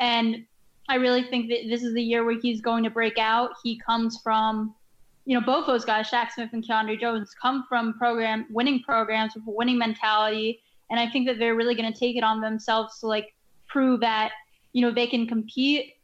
[0.00, 0.44] And
[0.88, 3.50] I really think that this is the year where he's going to break out.
[3.62, 4.74] He comes from,
[5.26, 9.34] you know, both those guys, Shaq Smith and Keandre Jones, come from program winning programs
[9.34, 12.40] with a winning mentality, and I think that they're really going to take it on
[12.40, 13.34] themselves to like
[13.66, 14.32] prove that
[14.72, 15.94] you know they can compete,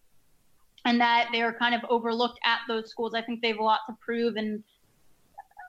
[0.84, 3.14] and that they are kind of overlooked at those schools.
[3.14, 4.62] I think they have a lot to prove, and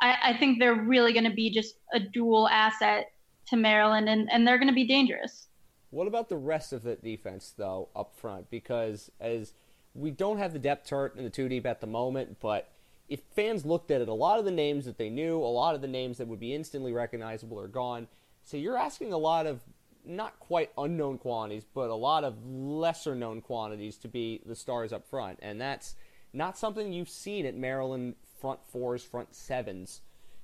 [0.01, 3.11] I, I think they're really going to be just a dual asset
[3.47, 5.47] to Maryland, and and they're going to be dangerous.
[5.91, 8.49] What about the rest of the defense, though, up front?
[8.49, 9.53] Because as
[9.93, 12.69] we don't have the depth chart in the two deep at the moment, but
[13.07, 15.75] if fans looked at it, a lot of the names that they knew, a lot
[15.75, 18.07] of the names that would be instantly recognizable are gone.
[18.43, 19.61] So you're asking a lot of
[20.03, 24.91] not quite unknown quantities, but a lot of lesser known quantities to be the stars
[24.91, 25.39] up front.
[25.41, 25.95] And that's
[26.33, 30.01] not something you've seen at Maryland front fours, front sevens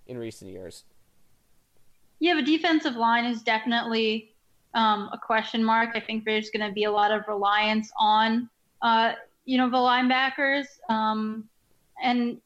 [0.08, 0.84] in recent years.
[2.22, 4.32] Yeah, the defensive line is definitely
[4.76, 5.90] um, a question mark.
[5.96, 8.48] I think there's going to be a lot of reliance on,
[8.84, 9.14] uh,
[9.46, 10.68] you know, the linebackers.
[10.88, 11.50] Um,
[12.02, 12.38] and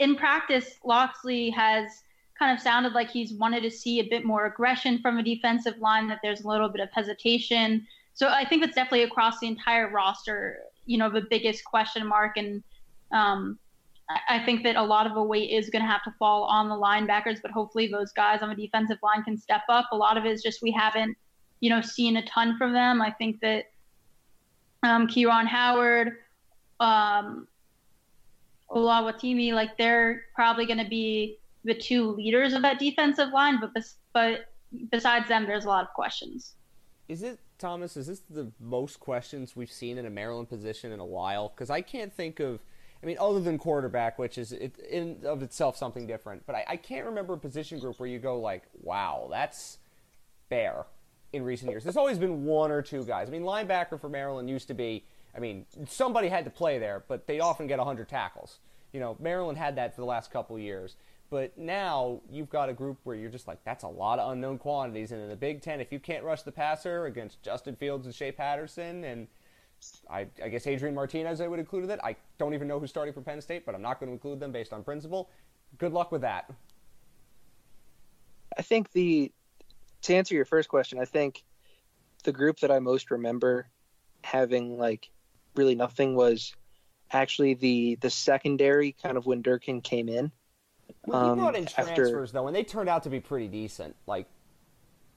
[0.00, 2.02] in practice, Locksley has
[2.36, 5.78] kind of sounded like he's wanted to see a bit more aggression from a defensive
[5.78, 7.86] line, that there's a little bit of hesitation.
[8.14, 12.36] So I think that's definitely across the entire roster, you know, the biggest question mark.
[12.36, 12.64] And
[13.12, 13.60] um,
[14.08, 16.68] I think that a lot of the weight is going to have to fall on
[16.68, 19.86] the linebackers, but hopefully those guys on the defensive line can step up.
[19.92, 21.16] A lot of it is just we haven't,
[21.60, 23.00] you know, seen a ton from them.
[23.00, 23.70] I think that
[24.82, 26.18] um, Howard,
[26.80, 27.48] um,
[28.70, 33.72] Oluwatimi, like they're probably going to be the two leaders of that defensive line, but
[33.72, 34.52] bes- but
[34.90, 36.56] besides them, there's a lot of questions.
[37.08, 37.96] Is it Thomas?
[37.96, 41.48] Is this the most questions we've seen in a Maryland position in a while?
[41.48, 42.60] Because I can't think of.
[43.04, 46.64] I mean, other than quarterback, which is it, in of itself something different, but I,
[46.70, 49.78] I can't remember a position group where you go like, "Wow, that's
[50.48, 50.86] bare."
[51.34, 53.28] In recent years, there's always been one or two guys.
[53.28, 55.04] I mean, linebacker for Maryland used to be.
[55.36, 58.60] I mean, somebody had to play there, but they often get 100 tackles.
[58.92, 60.94] You know, Maryland had that for the last couple years.
[61.30, 64.58] But now you've got a group where you're just like, that's a lot of unknown
[64.58, 65.10] quantities.
[65.10, 68.14] And in the Big Ten, if you can't rush the passer against Justin Fields and
[68.14, 69.26] Shea Patterson, and
[70.10, 72.04] I, I guess Adrian Martinez, I would include that.
[72.04, 74.40] I don't even know who's starting for Penn State, but I'm not going to include
[74.40, 75.30] them based on principle.
[75.78, 76.52] Good luck with that.
[78.56, 79.32] I think the
[80.02, 81.44] to answer your first question, I think
[82.24, 83.68] the group that I most remember
[84.22, 85.10] having like
[85.54, 86.54] really nothing was
[87.10, 90.30] actually the the secondary kind of when Durkin came in.
[91.06, 93.48] Well, he um, brought in transfers after, though, and they turned out to be pretty
[93.48, 93.96] decent.
[94.06, 94.26] Like,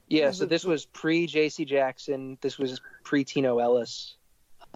[0.08, 0.32] yeah.
[0.32, 1.66] So this was pre J.C.
[1.66, 2.38] Jackson.
[2.42, 4.17] This was pre Tino Ellis.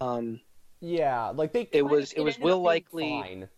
[0.02, 0.40] Um,
[0.80, 1.68] yeah, like they.
[1.72, 2.12] It was.
[2.12, 3.10] It, it was Will Likely.
[3.10, 3.48] Fine.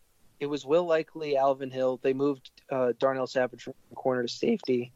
[0.41, 1.99] It was Will Likely, Alvin Hill.
[2.03, 4.93] They moved uh, Darnell Savage from corner to safety.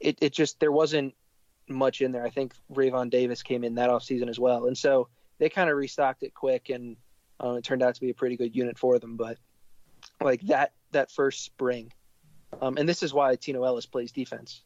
[0.00, 1.14] It it just there wasn't
[1.68, 2.24] much in there.
[2.24, 5.08] I think RaVon Davis came in that offseason as well, and so
[5.38, 6.96] they kind of restocked it quick, and
[7.42, 9.16] uh, it turned out to be a pretty good unit for them.
[9.16, 9.36] But
[10.20, 11.92] like that that first spring.
[12.60, 14.62] Um, and this is why Tino Ellis plays defense,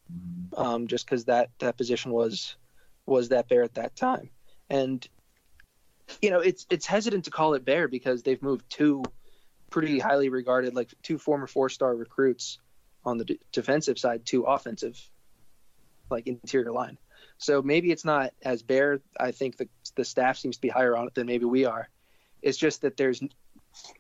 [0.56, 2.56] um, just because that that position was
[3.04, 4.30] was that bare at that time.
[4.68, 5.06] And
[6.22, 9.02] you know, it's it's hesitant to call it bare because they've moved two
[9.70, 12.58] pretty highly regarded, like two former four star recruits
[13.04, 15.00] on the d- defensive side to offensive,
[16.10, 16.98] like interior line.
[17.38, 19.00] So maybe it's not as bare.
[19.18, 21.88] I think the the staff seems to be higher on it than maybe we are.
[22.42, 23.20] It's just that there's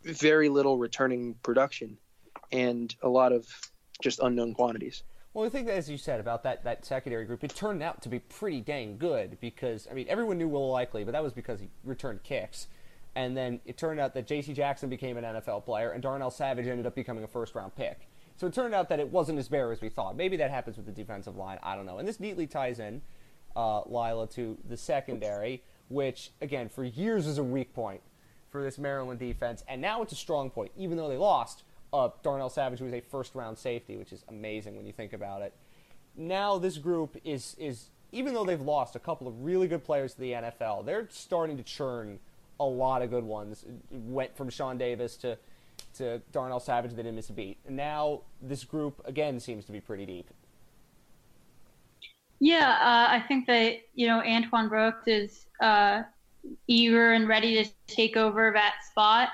[0.02, 1.98] very little returning production
[2.52, 3.46] and a lot of
[4.00, 5.02] just unknown quantities.
[5.36, 8.08] Well, I think as you said about that, that secondary group, it turned out to
[8.08, 11.60] be pretty dang good because, I mean, everyone knew Will Likely, but that was because
[11.60, 12.68] he returned kicks.
[13.14, 14.54] And then it turned out that J.C.
[14.54, 18.08] Jackson became an NFL player, and Darnell Savage ended up becoming a first round pick.
[18.38, 20.16] So it turned out that it wasn't as bare as we thought.
[20.16, 21.58] Maybe that happens with the defensive line.
[21.62, 21.98] I don't know.
[21.98, 23.02] And this neatly ties in,
[23.54, 28.00] uh, Lila, to the secondary, which, again, for years was a weak point
[28.48, 29.64] for this Maryland defense.
[29.68, 33.00] And now it's a strong point, even though they lost uh, Darnell Savage, was a
[33.00, 35.54] first round safety, which is amazing when you think about it.
[36.16, 40.14] Now this group is is even though they've lost a couple of really good players
[40.14, 42.18] to the NFL, they're starting to churn
[42.58, 43.64] a lot of good ones.
[43.64, 45.38] It went from Sean Davis to
[45.94, 47.58] to Darnell Savage, they didn't miss a beat.
[47.66, 50.30] And now this group again seems to be pretty deep.
[52.38, 56.02] Yeah, uh, I think that you know Antoine Brooks is uh,
[56.66, 59.30] eager and ready to take over that spot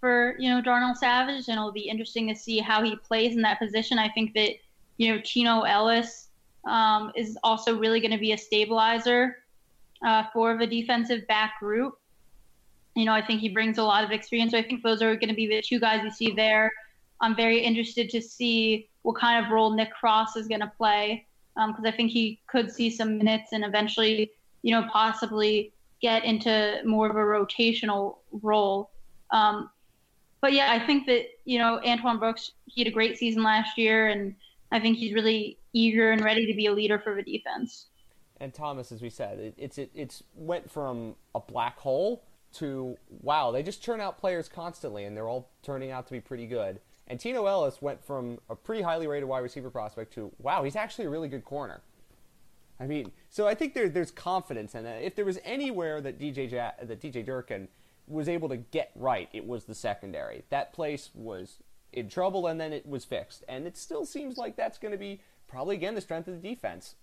[0.00, 3.42] for you know Darnell Savage, and it'll be interesting to see how he plays in
[3.42, 3.98] that position.
[3.98, 4.52] I think that
[4.96, 6.28] you know Tino Ellis
[6.66, 9.38] um, is also really going to be a stabilizer
[10.04, 11.98] uh, for the defensive back group.
[12.94, 14.52] You know, I think he brings a lot of experience.
[14.52, 16.72] So I think those are going to be the two guys you see there.
[17.20, 21.26] I'm very interested to see what kind of role Nick Cross is going to play
[21.54, 24.32] because um, I think he could see some minutes and eventually,
[24.62, 25.72] you know, possibly
[26.02, 28.90] get into more of a rotational role.
[29.30, 29.70] Um,
[30.40, 33.78] but yeah, I think that you know Antoine Brooks he had a great season last
[33.78, 34.34] year, and
[34.72, 37.86] I think he's really eager and ready to be a leader for the defense.
[38.38, 42.24] And Thomas, as we said, it, it's it, it's went from a black hole
[42.54, 46.20] to wow, they just churn out players constantly, and they're all turning out to be
[46.20, 46.80] pretty good.
[47.08, 50.76] And Tino Ellis went from a pretty highly rated wide receiver prospect to wow, he's
[50.76, 51.82] actually a really good corner.
[52.78, 55.02] I mean, so I think there, there's confidence in it.
[55.02, 57.68] If there was anywhere that DJ ja- that DJ Durkin
[58.06, 60.44] was able to get right, it was the secondary.
[60.50, 61.58] That place was
[61.92, 63.44] in trouble, and then it was fixed.
[63.48, 66.48] And it still seems like that's going to be probably again the strength of the
[66.48, 66.94] defense.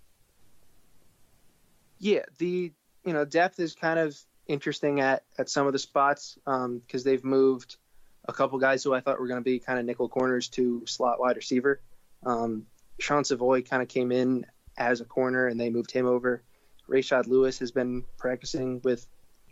[1.99, 2.71] Yeah, the
[3.05, 6.81] you know depth is kind of interesting at at some of the spots because um,
[7.03, 7.77] they've moved
[8.25, 10.83] a couple guys who I thought were going to be kind of nickel corners to
[10.85, 11.81] slot wide receiver.
[12.25, 12.65] Um,
[12.99, 14.45] Sean Savoy kind of came in
[14.77, 16.41] as a corner and they moved him over.
[16.89, 19.07] Rayshad Lewis has been practicing with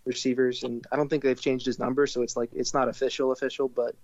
[0.05, 3.31] receivers, and I don't think they've changed his number, so it's like it's not official
[3.31, 3.95] official, but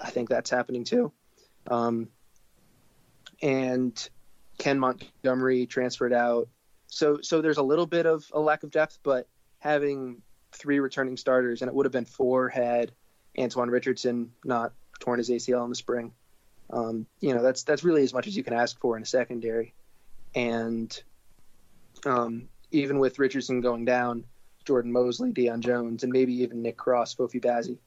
[0.00, 1.12] I think that's happening too.
[1.66, 2.08] Um,
[3.40, 4.08] and
[4.58, 6.48] Ken Montgomery transferred out,
[6.86, 9.26] so so there's a little bit of a lack of depth, but
[9.58, 10.22] having
[10.52, 12.92] three returning starters, and it would have been four had
[13.36, 16.12] Antwaine Richardson not torn his ACL in the spring.
[16.70, 19.06] Um, you know, that's that's really as much as you can ask for in a
[19.06, 19.74] secondary.
[20.34, 21.02] And
[22.06, 24.24] um, even with Richardson going down,
[24.64, 27.78] Jordan Mosley, Deion Jones, and maybe even Nick Cross, Fofi Bazzi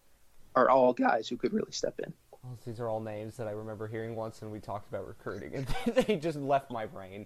[0.55, 2.13] are all guys who could really step in.
[2.31, 5.55] Well, these are all names that I remember hearing once when we talked about recruiting,
[5.55, 7.25] and they just left my brain.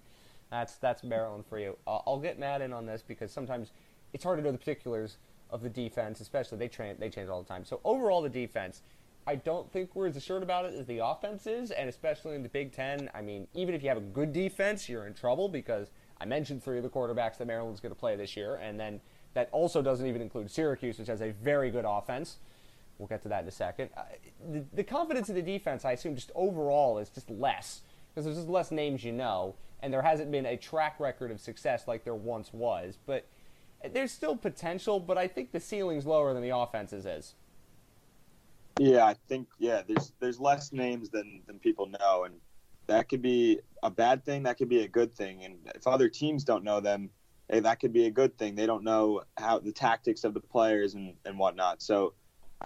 [0.50, 1.78] That's that's Maryland for you.
[1.86, 3.72] Uh, I'll get Matt in on this because sometimes
[4.14, 5.18] it's hard to know the particulars
[5.50, 7.66] of the defense, especially they train they change all the time.
[7.66, 8.82] So overall, the defense,
[9.28, 12.44] I don't think we're as assured about it as the offense is, and especially in
[12.44, 13.10] the Big Ten.
[13.14, 16.64] I mean, even if you have a good defense, you're in trouble because I mentioned
[16.64, 19.02] three of the quarterbacks that Maryland's going to play this year, and then
[19.34, 22.38] that also doesn't even include Syracuse, which has a very good offense.
[22.98, 23.90] We'll get to that in a second.
[23.96, 24.04] Uh,
[24.52, 28.38] the, the confidence in the defense, I assume, just overall is just less because there's
[28.38, 32.04] just less names you know, and there hasn't been a track record of success like
[32.04, 32.98] there once was.
[33.06, 33.26] But
[33.94, 37.36] there's still potential, but I think the ceiling's lower than the offense's is.
[38.78, 42.36] Yeah, I think yeah, there's there's less names than than people know, and
[42.88, 44.44] that could be a bad thing.
[44.44, 45.44] That could be a good thing.
[45.44, 47.10] And if other teams don't know them,
[47.50, 48.56] hey, that could be a good thing.
[48.56, 51.82] They don't know how the tactics of the players and and whatnot.
[51.82, 52.14] So,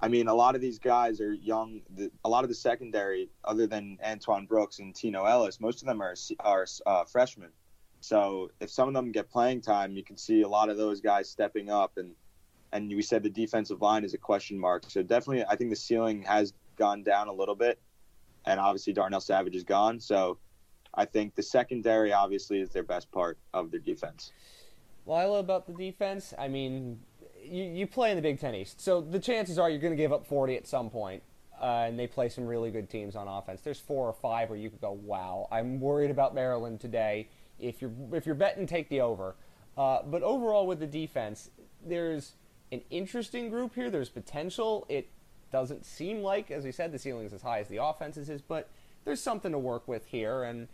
[0.02, 1.82] I mean, a lot of these guys are young.
[1.96, 5.88] The, a lot of the secondary, other than Antoine Brooks and Tino Ellis, most of
[5.88, 7.50] them are are uh, freshmen.
[8.02, 11.00] So if some of them get playing time, you can see a lot of those
[11.00, 11.98] guys stepping up.
[11.98, 12.14] And
[12.74, 14.84] and we said the defensive line is a question mark.
[14.90, 17.80] So definitely, I think the ceiling has gone down a little bit.
[18.46, 20.02] And obviously, Darnell Savage is gone.
[20.02, 20.38] So
[20.94, 24.34] I think the secondary obviously is their best part of their defense.
[25.06, 27.00] Lila, about the defense, I mean,
[27.44, 29.98] you, you play in the Big Ten East, so the chances are you're going to
[29.98, 31.24] give up 40 at some point,
[31.62, 33.62] uh, and they play some really good teams on offense.
[33.62, 37.28] There's four or five where you could go, wow, I'm worried about Maryland today
[37.60, 39.36] if you're if you're betting, take the over.
[39.78, 41.50] Uh, but overall, with the defense,
[41.86, 42.34] there's
[42.72, 43.90] an interesting group here.
[43.90, 44.86] There's potential.
[44.90, 45.10] It
[45.52, 48.42] doesn't seem like, as we said, the ceiling is as high as the offenses is,
[48.42, 48.70] but
[49.06, 50.44] there's something to work with here.
[50.44, 50.68] And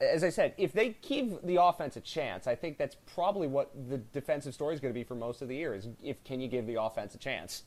[0.00, 3.70] as I said, if they give the offense a chance, I think that's probably what
[3.88, 5.74] the defensive story is going to be for most of the year.
[5.74, 7.64] Is if can you give the offense a chance?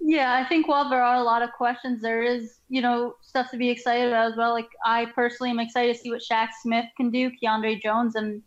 [0.00, 3.50] Yeah, I think while there are a lot of questions, there is, you know, stuff
[3.50, 4.52] to be excited about as well.
[4.52, 8.42] Like I personally am excited to see what Shaq Smith can do, Keandre Jones, and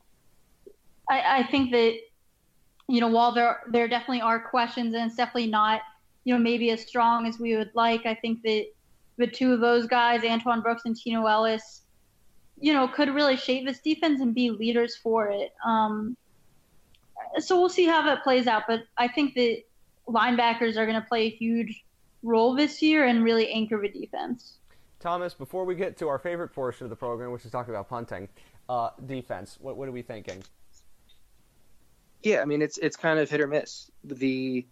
[1.09, 1.97] I, I think that,
[2.87, 5.81] you know, while there there definitely are questions and it's definitely not,
[6.23, 8.05] you know, maybe as strong as we would like.
[8.05, 8.67] I think that
[9.17, 11.81] the two of those guys, Antoine Brooks and Tino Ellis,
[12.59, 15.51] you know, could really shape this defense and be leaders for it.
[15.65, 16.15] Um,
[17.39, 18.63] so we'll see how that plays out.
[18.67, 19.61] But I think that
[20.07, 21.83] linebackers are going to play a huge
[22.23, 24.57] role this year and really anchor the defense.
[24.99, 27.89] Thomas, before we get to our favorite portion of the program, which is talking about
[27.89, 28.29] punting,
[28.69, 30.43] uh, defense, what, what are we thinking?
[32.23, 33.89] Yeah, I mean it's it's kind of hit or miss.
[34.03, 34.67] The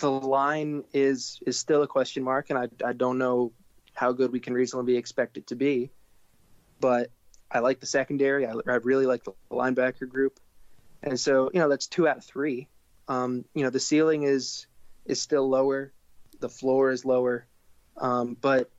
[0.00, 3.52] the line is is still a question mark, and I I don't know
[4.00, 5.90] how good we can reasonably expect it to be.
[6.80, 7.10] But
[7.50, 8.46] I like the secondary.
[8.46, 10.40] I, I really like the linebacker group,
[11.02, 12.66] and so you know that's two out of three.
[13.08, 14.66] Um, you know, the ceiling is
[15.04, 15.92] is still lower,
[16.40, 17.46] the floor is lower,
[17.98, 18.70] um, but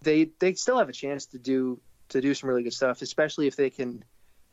[0.00, 1.78] they they still have a chance to do
[2.08, 4.04] to do some really good stuff, especially if they can,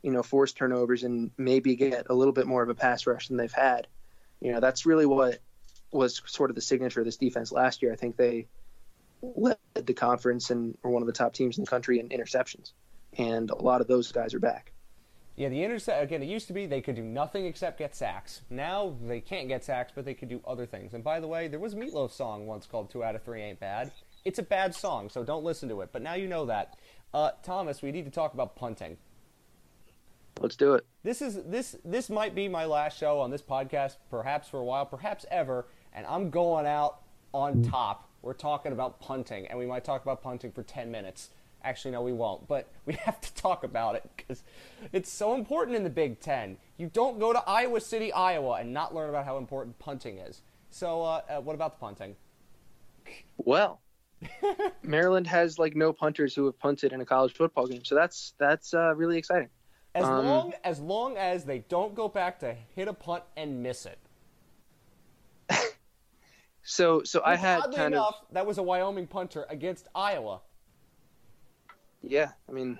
[0.04, 3.30] you know, force turnovers and maybe get a little bit more of a pass rush
[3.30, 3.88] than they've had.
[4.42, 5.40] You know, that's really what
[5.94, 7.94] was sort of the signature of this defense last year.
[7.94, 8.48] I think they
[9.22, 12.74] led the conference and were one of the top teams in the country in interceptions,
[13.17, 14.72] and a lot of those guys are back.
[15.36, 16.22] Yeah, the intercept again.
[16.22, 18.41] It used to be they could do nothing except get sacks.
[18.49, 20.93] Now they can't get sacks, but they could do other things.
[20.93, 23.41] And by the way, there was a Meatloaf song once called Two Out of Three
[23.41, 23.91] Ain't Bad."
[24.26, 25.91] It's a bad song, so don't listen to it.
[25.93, 26.78] But now you know that.
[27.13, 28.97] Uh, Thomas, we need to talk about punting.
[30.41, 30.86] Let's do it.
[31.03, 34.63] This is this this might be my last show on this podcast, perhaps for a
[34.65, 37.01] while, perhaps ever, and I'm going out
[37.34, 38.09] on top.
[38.22, 41.30] We're talking about punting, and we might talk about punting for 10 minutes.
[41.63, 42.47] Actually, no, we won't.
[42.47, 44.43] But we have to talk about it because
[44.91, 46.57] it's so important in the Big Ten.
[46.78, 50.41] You don't go to Iowa City, Iowa, and not learn about how important punting is.
[50.72, 52.15] So, uh, uh, what about the punting?
[53.38, 53.82] Well,
[54.84, 58.34] Maryland has like no punters who have punted in a college football game, so that's
[58.38, 59.49] that's uh, really exciting.
[59.95, 63.63] As um, long as long as they don't go back to hit a punt and
[63.63, 63.97] miss it.
[66.70, 70.41] So, so I had kind enough, of that was a Wyoming punter against Iowa.
[72.03, 72.78] yeah, I mean,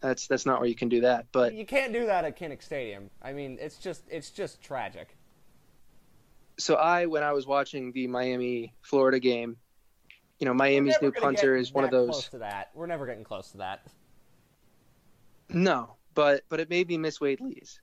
[0.00, 1.24] that's that's not where you can do that.
[1.32, 3.08] But You can't do that at Kinnick Stadium.
[3.22, 5.16] I mean, it's just it's just tragic.
[6.58, 9.56] so I, when I was watching the Miami Florida game,
[10.38, 12.10] you know, Miami's new punter is one of those.
[12.10, 12.72] Close to that.
[12.74, 13.86] We're never getting close to that.
[15.48, 17.80] No, but but it may be Miss Wade Lees.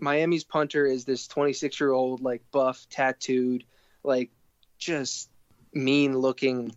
[0.00, 3.64] Miami's punter is this 26 year old like buff, tattooed,
[4.02, 4.32] like
[4.84, 5.30] just
[5.72, 6.74] mean looking,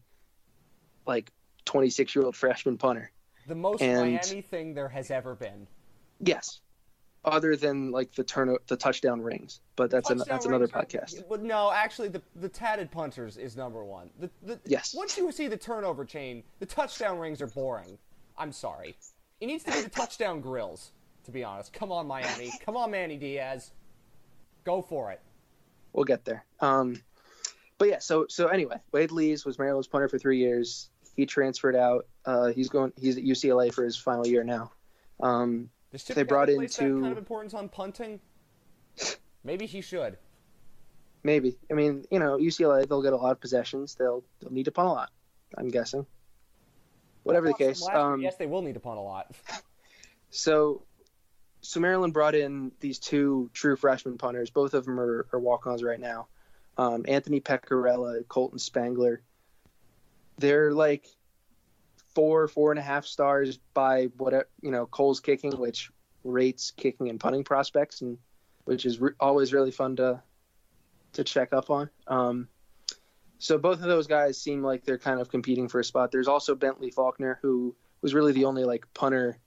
[1.06, 1.32] like
[1.66, 3.12] 26 year old freshman punter.
[3.48, 5.68] The most And- Miami thing there has ever been.
[6.20, 6.62] Yes,
[7.24, 10.84] other than like the turn the touchdown rings, but that's an, that's another rings are-
[10.86, 11.24] podcast.
[11.30, 14.10] But no, actually, the the tatted punters is number one.
[14.20, 14.96] The, the, Yes.
[14.96, 17.98] Once you see the turnover chain, the touchdown rings are boring.
[18.38, 18.96] I'm sorry.
[19.40, 20.92] It needs to be the touchdown grills.
[21.26, 22.52] To be honest, come on, Miami.
[22.66, 23.72] Come on, Manny Diaz.
[24.64, 25.20] Go for it.
[25.94, 26.46] We'll get there.
[26.62, 27.02] Um,
[27.78, 30.90] but yeah, so so anyway, Wade Lees was Maryland's punter for three years.
[31.16, 32.08] He transferred out.
[32.26, 32.94] Uh, he's going.
[33.00, 34.72] He's at UCLA for his final year now.
[35.20, 35.70] Um,
[36.14, 38.20] They brought in two- kind of importance on punting?
[39.44, 40.18] Maybe he should.
[41.24, 41.58] maybe.
[41.72, 43.96] I mean, you know, UCLA they'll get a lot of possessions.
[43.96, 45.12] They'll they'll need to punt a lot.
[45.58, 46.06] I'm guessing.
[47.24, 47.86] Whatever the case.
[47.88, 49.34] Um, yes, they will need to punt a lot.
[50.30, 50.84] So,
[51.62, 54.50] so Maryland brought in these two true freshman punters.
[54.50, 56.28] Both of them are, are walk-ons right now.
[56.78, 59.22] Um, Anthony Pecorella, Colton Spangler.
[60.38, 61.08] They're like
[62.14, 65.92] four, four and a half stars by what you know Kohl's Kicking, which
[66.24, 68.18] rates kicking and punting prospects, and
[68.66, 70.22] which is re- always really fun to
[71.14, 71.90] to check up on.
[72.08, 72.48] Um,
[73.40, 76.12] so both of those guys seem like they're kind of competing for a spot.
[76.12, 79.38] There's also Bentley Faulkner, who was really the only like punter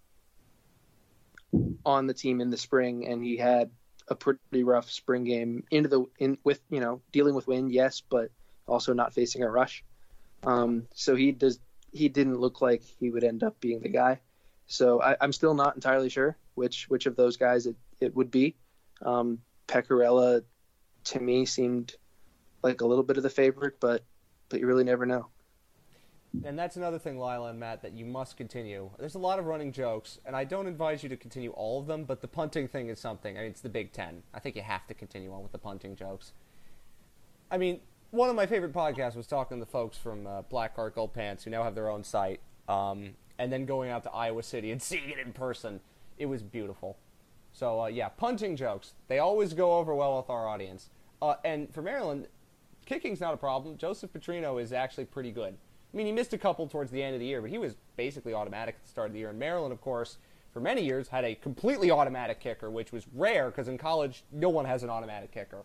[1.84, 3.70] on the team in the spring, and he had
[4.10, 8.02] a pretty rough spring game into the in with you know dealing with wind, yes,
[8.08, 8.30] but
[8.66, 9.84] also not facing a rush.
[10.42, 11.58] Um, so he does
[11.92, 14.20] he didn't look like he would end up being the guy.
[14.66, 18.30] So I, I'm still not entirely sure which which of those guys it, it would
[18.30, 18.54] be.
[19.02, 20.42] Um, Pecorella
[21.04, 21.94] to me seemed
[22.62, 24.04] like a little bit of the favorite, but
[24.48, 25.28] but you really never know.
[26.44, 28.90] And that's another thing, Lila and Matt, that you must continue.
[28.98, 31.86] There's a lot of running jokes, and I don't advise you to continue all of
[31.86, 33.36] them, but the punting thing is something.
[33.36, 34.22] I mean, it's the Big Ten.
[34.32, 36.32] I think you have to continue on with the punting jokes.
[37.50, 40.76] I mean, one of my favorite podcasts was talking to the folks from uh, Black
[40.76, 44.10] Heart Gold Pants, who now have their own site, um, and then going out to
[44.10, 45.80] Iowa City and seeing it in person.
[46.16, 46.96] It was beautiful.
[47.52, 48.92] So, uh, yeah, punting jokes.
[49.08, 50.90] They always go over well with our audience.
[51.20, 52.28] Uh, and for Maryland,
[52.86, 53.76] kicking's not a problem.
[53.76, 55.56] Joseph Petrino is actually pretty good.
[55.92, 57.74] I mean, he missed a couple towards the end of the year, but he was
[57.96, 59.30] basically automatic at the start of the year.
[59.30, 60.18] And Maryland, of course,
[60.52, 64.48] for many years had a completely automatic kicker, which was rare because in college no
[64.48, 65.62] one has an automatic kicker.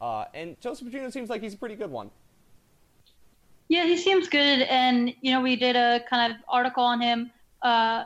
[0.00, 2.10] Uh, and Joseph Petrino seems like he's a pretty good one.
[3.68, 7.30] Yeah, he seems good, and you know, we did a kind of article on him
[7.62, 8.04] uh,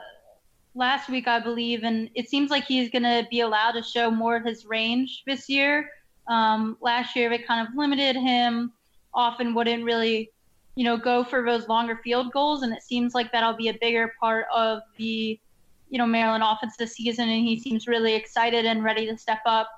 [0.76, 4.10] last week, I believe, and it seems like he's going to be allowed to show
[4.10, 5.90] more of his range this year.
[6.28, 8.72] Um, last year, it kind of limited him.
[9.14, 10.30] Often wouldn't really,
[10.76, 13.74] you know, go for those longer field goals, and it seems like that'll be a
[13.80, 15.40] bigger part of the,
[15.88, 17.28] you know, Maryland offense this season.
[17.28, 19.70] And he seems really excited and ready to step up.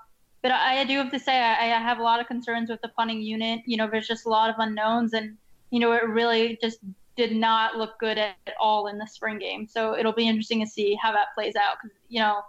[0.42, 2.88] But I, do have to say, I, I have a lot of concerns with the
[2.88, 3.60] punting unit.
[3.64, 5.36] You know, there's just a lot of unknowns, and
[5.70, 6.78] you know, it really just
[7.16, 9.66] did not look good at, at all in the spring game.
[9.66, 12.42] So it'll be interesting to see how that plays out because, you know,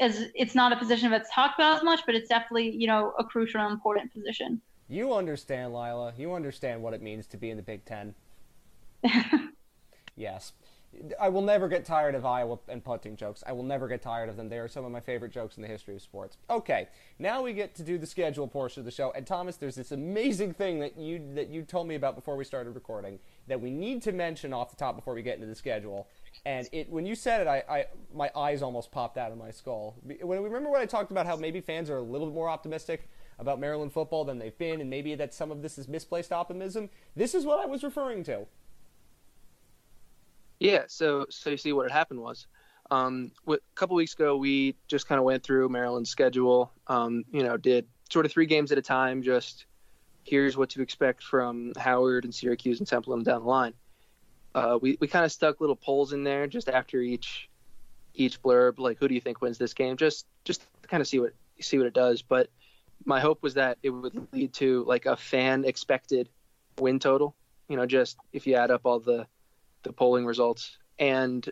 [0.00, 3.12] as it's not a position that's talked about as much, but it's definitely, you know,
[3.18, 4.60] a crucial and important position.
[4.92, 6.12] You understand, Lila.
[6.18, 8.14] You understand what it means to be in the Big Ten.
[10.14, 10.52] Yes.
[11.18, 13.42] I will never get tired of Iowa and punting jokes.
[13.46, 14.50] I will never get tired of them.
[14.50, 16.36] They are some of my favorite jokes in the history of sports.
[16.50, 16.88] Okay,
[17.18, 19.10] now we get to do the schedule portion of the show.
[19.12, 22.44] And Thomas, there's this amazing thing that you that you told me about before we
[22.44, 25.54] started recording that we need to mention off the top before we get into the
[25.54, 26.08] schedule.
[26.44, 29.50] And it when you said it, I, I my eyes almost popped out of my
[29.50, 29.96] skull.
[30.04, 33.08] When remember when I talked about how maybe fans are a little bit more optimistic
[33.38, 36.90] about Maryland football than they've been, and maybe that some of this is misplaced optimism.
[37.16, 38.46] This is what I was referring to.
[40.60, 42.46] Yeah, so so you see what had happened was,
[42.90, 46.72] um, a couple weeks ago we just kind of went through Maryland's schedule.
[46.86, 49.22] Um, you know, did sort of three games at a time.
[49.22, 49.66] Just
[50.24, 53.74] here's what to expect from Howard and Syracuse and Temple and down the line.
[54.54, 57.48] Uh, we we kind of stuck little polls in there just after each
[58.14, 59.96] each blurb, like who do you think wins this game?
[59.96, 62.22] Just just kind of see what see what it does.
[62.22, 62.50] But
[63.04, 66.28] my hope was that it would lead to like a fan expected
[66.78, 67.34] win total.
[67.68, 69.26] You know, just if you add up all the
[69.82, 71.48] the polling results and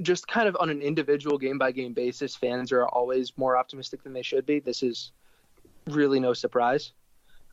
[0.00, 4.02] just kind of on an individual game by game basis fans are always more optimistic
[4.02, 5.12] than they should be this is
[5.86, 6.92] really no surprise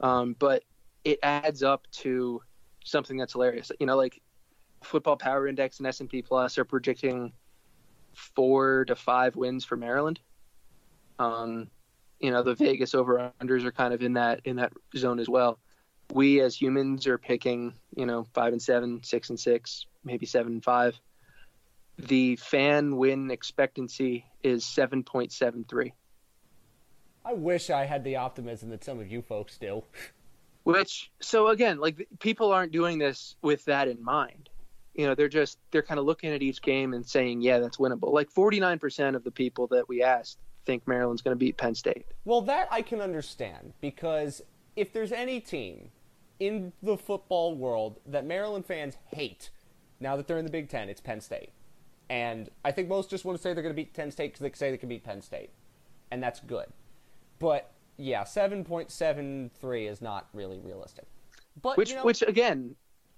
[0.02, 0.64] um, but
[1.04, 2.42] it adds up to
[2.84, 4.22] something that's hilarious you know like
[4.82, 7.32] Football Power Index and S and P Plus are projecting
[8.14, 10.20] four to five wins for Maryland.
[11.18, 11.70] Um,
[12.20, 15.30] you know, the Vegas over unders are kind of in that in that zone as
[15.30, 15.60] well.
[16.12, 20.54] We as humans are picking, you know, five and seven, six and six, maybe seven
[20.54, 21.00] and five.
[21.98, 25.94] The fan win expectancy is seven point seven three.
[27.24, 29.84] I wish I had the optimism that some of you folks do.
[30.64, 34.50] Which so again, like people aren't doing this with that in mind.
[34.94, 37.78] You know, they're just they're kind of looking at each game and saying, "Yeah, that's
[37.78, 40.38] winnable." Like 49% of the people that we asked
[40.70, 42.06] think Maryland's going to beat Penn State.
[42.26, 44.42] Well, that I can understand because
[44.76, 45.90] if there's any team
[46.40, 49.50] in the football world that Maryland fans hate
[50.00, 51.50] now that they're in the Big Ten, it's Penn State.
[52.08, 54.42] And I think most just want to say they're going to beat Penn State because
[54.42, 55.50] they say they can beat Penn State.
[56.12, 56.68] And that's good.
[57.40, 61.06] But yeah, 7.73 is not really realistic.
[61.62, 62.76] But which you know, which again,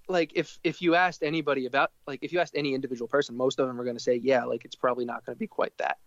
[0.08, 3.60] like if if you asked anybody about like if you asked any individual person, most
[3.60, 5.76] of them are going to say, yeah, like it's probably not going to be quite
[5.78, 5.98] that.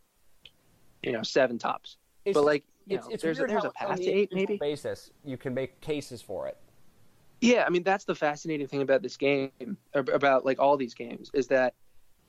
[1.06, 1.98] You know, seven tops.
[2.26, 4.58] it's, but like you it's, know, it's there's a, there's a path to eight maybe.
[4.58, 6.58] basis you can make cases for it.
[7.42, 11.30] Yeah, I mean that's the fascinating thing about this game, about like all these games,
[11.34, 11.74] is that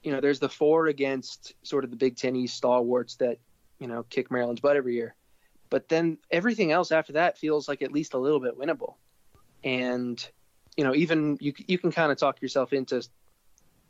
[0.03, 3.39] you know there's the four against sort of the Big Ten East stalwarts that
[3.79, 5.14] you know kick Maryland's butt every year,
[5.70, 8.95] but then everything else after that feels like at least a little bit winnable,
[9.64, 10.29] and
[10.77, 13.07] you know even you you can kind of talk yourself into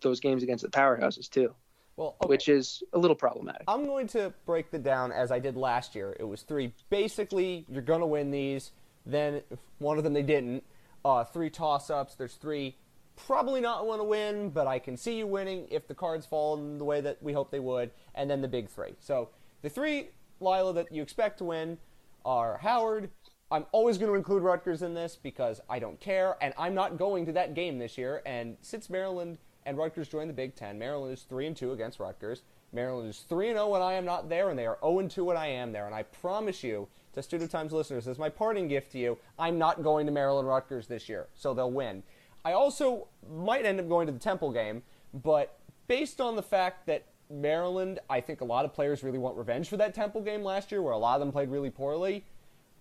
[0.02, 1.54] those games against the powerhouses too,
[1.96, 2.28] Well, okay.
[2.28, 3.62] which is a little problematic.
[3.68, 6.14] I'm going to break the down as I did last year.
[6.20, 6.72] It was three.
[6.90, 8.72] Basically, you're going to win these.
[9.06, 9.40] Then
[9.78, 10.62] one of them they didn't.
[11.04, 12.14] Uh, three toss-ups.
[12.14, 12.76] There's three.
[13.16, 16.58] Probably not want to win, but I can see you winning if the cards fall
[16.58, 17.90] in the way that we hope they would.
[18.14, 18.94] And then the big three.
[19.00, 19.30] So
[19.62, 21.78] the three, Lila, that you expect to win
[22.26, 23.08] are Howard.
[23.50, 26.98] I'm always going to include Rutgers in this because I don't care, and I'm not
[26.98, 28.20] going to that game this year.
[28.26, 32.00] And since Maryland and Rutgers joined the Big Ten, Maryland is three and two against
[32.00, 32.42] Rutgers.
[32.72, 35.10] Maryland is 3 and 0 when I am not there, and they are 0 and
[35.10, 35.86] 2 when I am there.
[35.86, 39.58] And I promise you, to Testudo Times listeners, as my parting gift to you, I'm
[39.58, 42.02] not going to Maryland Rutgers this year, so they'll win.
[42.44, 44.82] I also might end up going to the Temple game,
[45.14, 45.58] but
[45.88, 49.68] based on the fact that Maryland, I think a lot of players really want revenge
[49.68, 52.24] for that Temple game last year, where a lot of them played really poorly.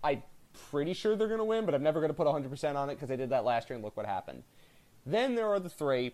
[0.04, 0.22] I'm
[0.70, 2.96] pretty sure they're going to win, but I'm never going to put 100% on it
[2.96, 4.44] because they did that last year, and look what happened.
[5.06, 6.14] Then there are the three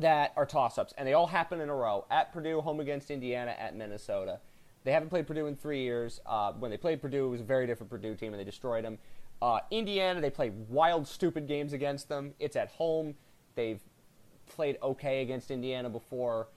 [0.00, 3.10] that are toss ups, and they all happen in a row at Purdue, home against
[3.10, 4.40] Indiana, at Minnesota.
[4.84, 6.20] They haven't played Purdue in three years.
[6.26, 8.84] Uh, when they played Purdue, it was a very different Purdue team, and they destroyed
[8.84, 8.98] them.
[9.42, 12.34] Uh, Indiana, they play wild, stupid games against them.
[12.38, 13.14] It's at home.
[13.54, 13.80] They've
[14.46, 16.48] played okay against Indiana before.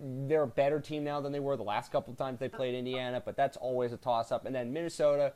[0.00, 2.74] They're a better team now than they were the last couple of times they played
[2.74, 4.46] Indiana, but that's always a toss up.
[4.46, 5.34] And then Minnesota,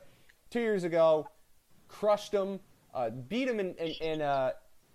[0.49, 1.27] two years ago,
[1.87, 2.59] crushed them,
[2.93, 4.51] uh, beat them in, in, in, uh,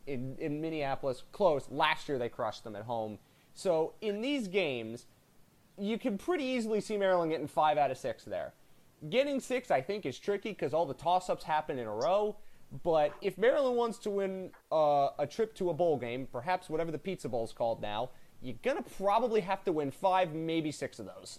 [0.08, 1.66] in, in Minneapolis, close.
[1.70, 3.18] Last year they crushed them at home.
[3.54, 5.06] So in these games,
[5.78, 8.52] you can pretty easily see Maryland getting five out of six there.
[9.10, 12.36] Getting six, I think, is tricky because all the toss ups happen in a row.
[12.82, 16.90] But if Maryland wants to win uh, a trip to a bowl game, perhaps whatever
[16.90, 18.10] the Pizza Bowl is called now,
[18.42, 21.38] you're going to probably have to win five, maybe six of those.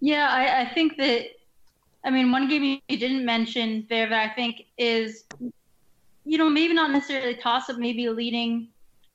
[0.00, 1.26] Yeah, I, I think that.
[2.04, 5.24] I mean, one game you didn't mention there that I think is,
[6.24, 8.68] you know, maybe not necessarily toss up, maybe leading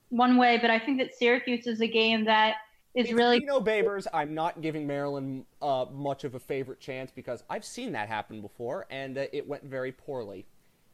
[0.10, 2.56] one way, but I think that Syracuse is a game that
[2.94, 4.06] is It's really Dino Babers.
[4.14, 8.40] I'm not giving Maryland uh, much of a favorite chance because I've seen that happen
[8.40, 10.46] before, and uh, it went very poorly,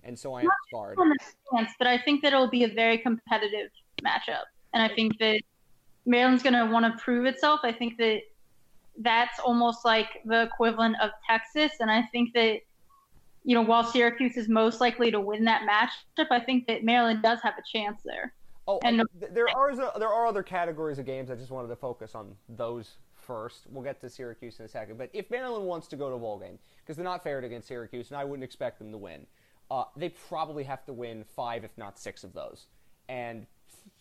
[0.04, 0.98] and so I am scarred.
[1.54, 3.70] chance, but I think that it'll be a very competitive
[4.04, 5.42] matchup, and I think that
[6.06, 7.60] Maryland's going to want to prove itself.
[7.64, 8.22] I think that
[8.98, 12.60] that's almost like the equivalent of Texas, and I think that
[13.44, 17.24] you know while Syracuse is most likely to win that matchup, I think that Maryland
[17.24, 18.34] does have a chance there.
[18.68, 21.32] Oh, And- there are there are other categories of games.
[21.32, 23.68] I just wanted to focus on those first.
[23.70, 24.98] We'll get to Syracuse in a second.
[24.98, 27.68] But if Maryland wants to go to a bowl game, because they're not fared against
[27.68, 29.26] Syracuse, and I wouldn't expect them to win,
[29.70, 32.68] uh, they probably have to win five, if not six, of those.
[33.10, 33.48] And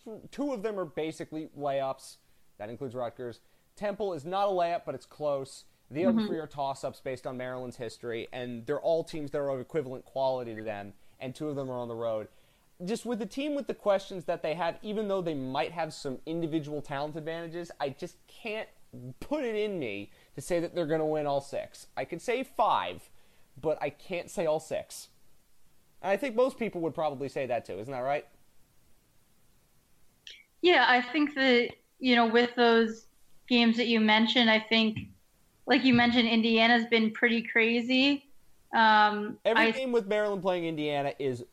[0.07, 2.17] f- two of them are basically layups.
[2.59, 3.41] That includes Rutgers.
[3.81, 5.65] Temple is not a layup, but it's close.
[5.91, 6.55] The other three are mm-hmm.
[6.55, 10.63] toss-ups based on Maryland's history, and they're all teams that are of equivalent quality to
[10.63, 10.93] them.
[11.19, 12.29] And two of them are on the road
[12.85, 15.93] just with the team with the questions that they have, even though they might have
[15.93, 18.69] some individual talent advantages, I just can't
[19.21, 21.87] put it in me to say that they're going to win all six.
[21.97, 23.11] I could say five,
[23.61, 25.09] but I can't say all six.
[26.03, 28.27] And I think most people would probably say that too, isn't that right?
[30.63, 33.07] Yeah, I think that, you know, with those
[33.51, 35.01] games that you mentioned, I think,
[35.67, 38.25] like you mentioned, Indiana's been pretty crazy.
[38.75, 41.45] Um, Every I, game with Maryland playing Indiana is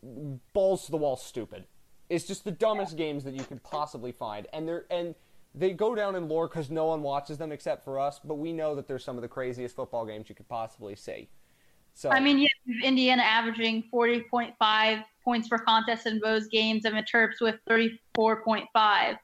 [0.53, 1.65] balls to the wall stupid.
[2.09, 5.13] It's just the dumbest games that you could possibly find, and they're and
[5.53, 8.21] they go down in lore because no one watches them except for us.
[8.23, 11.27] But we know that they're some of the craziest football games you could possibly see.
[11.95, 12.49] So I mean, yeah,
[12.83, 19.17] Indiana averaging 40.5 points per contest in those games, and the Terps with 34.5.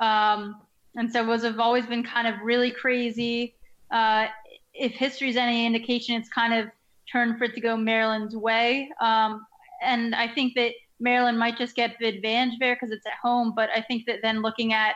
[0.00, 0.56] Um,
[0.96, 3.54] and so those have always been kind of really crazy.
[3.90, 4.26] Uh,
[4.72, 6.68] if history's any indication, it's kind of
[7.10, 8.90] turned for it to go Maryland's way.
[9.00, 9.46] Um,
[9.82, 13.52] and I think that Maryland might just get the advantage there because it's at home.
[13.54, 14.94] But I think that then looking at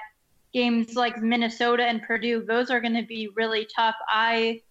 [0.53, 3.97] games like Minnesota and Purdue, those are going to be really tough.
[4.09, 4.63] I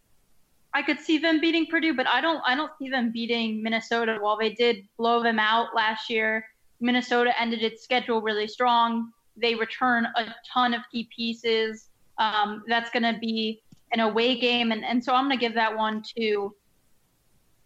[0.73, 4.17] I could see them beating Purdue, but I don't I don't see them beating Minnesota.
[4.19, 6.45] While they did blow them out last year,
[6.79, 9.11] Minnesota ended its schedule really strong.
[9.37, 11.89] They return a ton of key pieces.
[12.17, 13.61] Um, that's going to be
[13.91, 16.53] an away game, and, and so I'm going to give that one to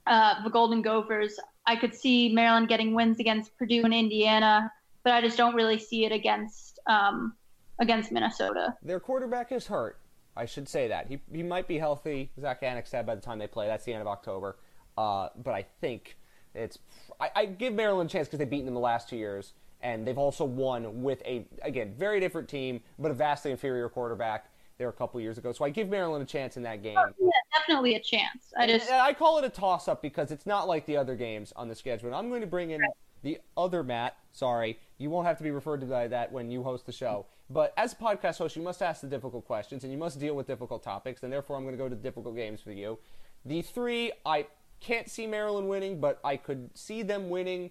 [0.07, 1.39] uh, the Golden Gophers.
[1.65, 4.71] I could see Maryland getting wins against Purdue and Indiana,
[5.03, 7.33] but I just don't really see it against um,
[7.79, 8.75] against Minnesota.
[8.83, 9.97] their quarterback is hurt.
[10.35, 12.31] I should say that he he might be healthy.
[12.39, 13.67] Zack Annexstad by the time they play.
[13.67, 14.57] That's the end of October.
[14.97, 16.17] Uh, but I think
[16.53, 16.79] it's
[17.19, 19.53] I, I give Maryland a chance because they've beaten them the last two years,
[19.83, 24.47] and they've also won with a again very different team, but a vastly inferior quarterback.
[24.77, 26.97] There a couple years ago, so I give Maryland a chance in that game.
[26.97, 28.51] Oh, yeah, definitely a chance.
[28.57, 31.15] I just And I call it a toss up because it's not like the other
[31.15, 32.07] games on the schedule.
[32.07, 32.81] And I'm going to bring in
[33.21, 34.17] the other Matt.
[34.31, 37.27] Sorry, you won't have to be referred to by that when you host the show.
[37.47, 40.35] But as a podcast host, you must ask the difficult questions and you must deal
[40.35, 41.21] with difficult topics.
[41.21, 42.97] And therefore, I'm going to go to difficult games for you.
[43.45, 44.47] The three, I
[44.79, 47.69] can't see Maryland winning, but I could see them winning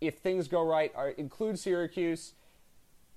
[0.00, 0.92] if things go right.
[0.94, 2.34] Are, include Syracuse,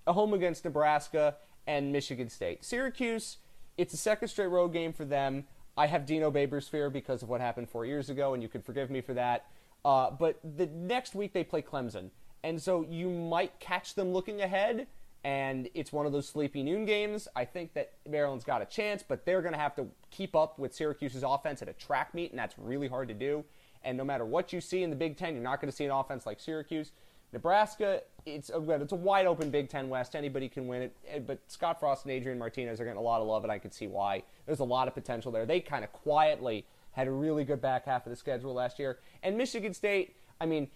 [0.05, 2.63] a home against Nebraska, and Michigan State.
[2.65, 3.38] Syracuse,
[3.77, 5.45] it's a second straight road game for them.
[5.75, 8.61] I have Dino Babers fear because of what happened four years ago, and you can
[8.61, 9.47] forgive me for that.
[9.84, 12.09] Uh, but the next week they play Clemson,
[12.43, 14.88] and so you might catch them looking ahead,
[15.23, 17.27] and it's one of those sleepy noon games.
[17.36, 20.59] I think that Maryland's got a chance, but they're going to have to keep up
[20.59, 23.43] with Syracuse's offense at a track meet, and that's really hard to do.
[23.84, 25.86] And no matter what you see in the Big Ten, you're not going to see
[25.86, 26.91] an offense like Syracuse.
[27.34, 30.15] Nebraska, it's a, it's a wide open Big Ten West.
[30.15, 31.27] Anybody can win it.
[31.27, 33.71] But Scott Frost and Adrian Martinez are getting a lot of love, and I can
[33.71, 34.23] see why.
[34.45, 35.45] There's a lot of potential there.
[35.45, 38.99] They kind of quietly had a really good back half of the schedule last year.
[39.23, 40.69] And Michigan State, I mean,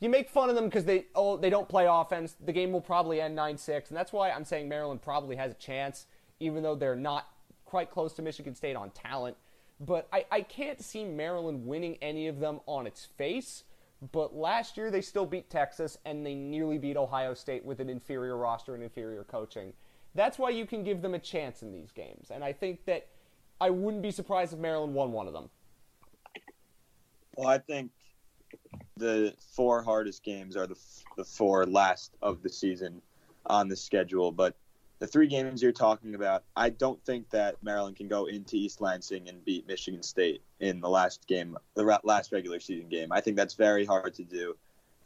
[0.00, 2.36] you make fun of them because they oh they don't play offense.
[2.44, 5.56] The game will probably end 9-6, and that's why I'm saying Maryland probably has a
[5.56, 6.06] chance,
[6.40, 7.28] even though they're not
[7.64, 9.36] quite close to Michigan State on talent.
[9.84, 13.64] But I, I can't see Maryland winning any of them on its face.
[14.12, 17.88] But last year they still beat Texas and they nearly beat Ohio State with an
[17.88, 19.72] inferior roster and inferior coaching.
[20.14, 22.30] That's why you can give them a chance in these games.
[22.30, 23.08] And I think that
[23.60, 25.50] I wouldn't be surprised if Maryland won one of them.
[27.36, 27.90] Well, I think
[28.96, 30.78] the four hardest games are the,
[31.16, 33.02] the four last of the season
[33.46, 34.30] on the schedule.
[34.30, 34.54] But
[35.02, 38.80] the three games you're talking about, I don't think that Maryland can go into East
[38.80, 43.10] Lansing and beat Michigan State in the last game, the last regular season game.
[43.10, 44.54] I think that's very hard to do.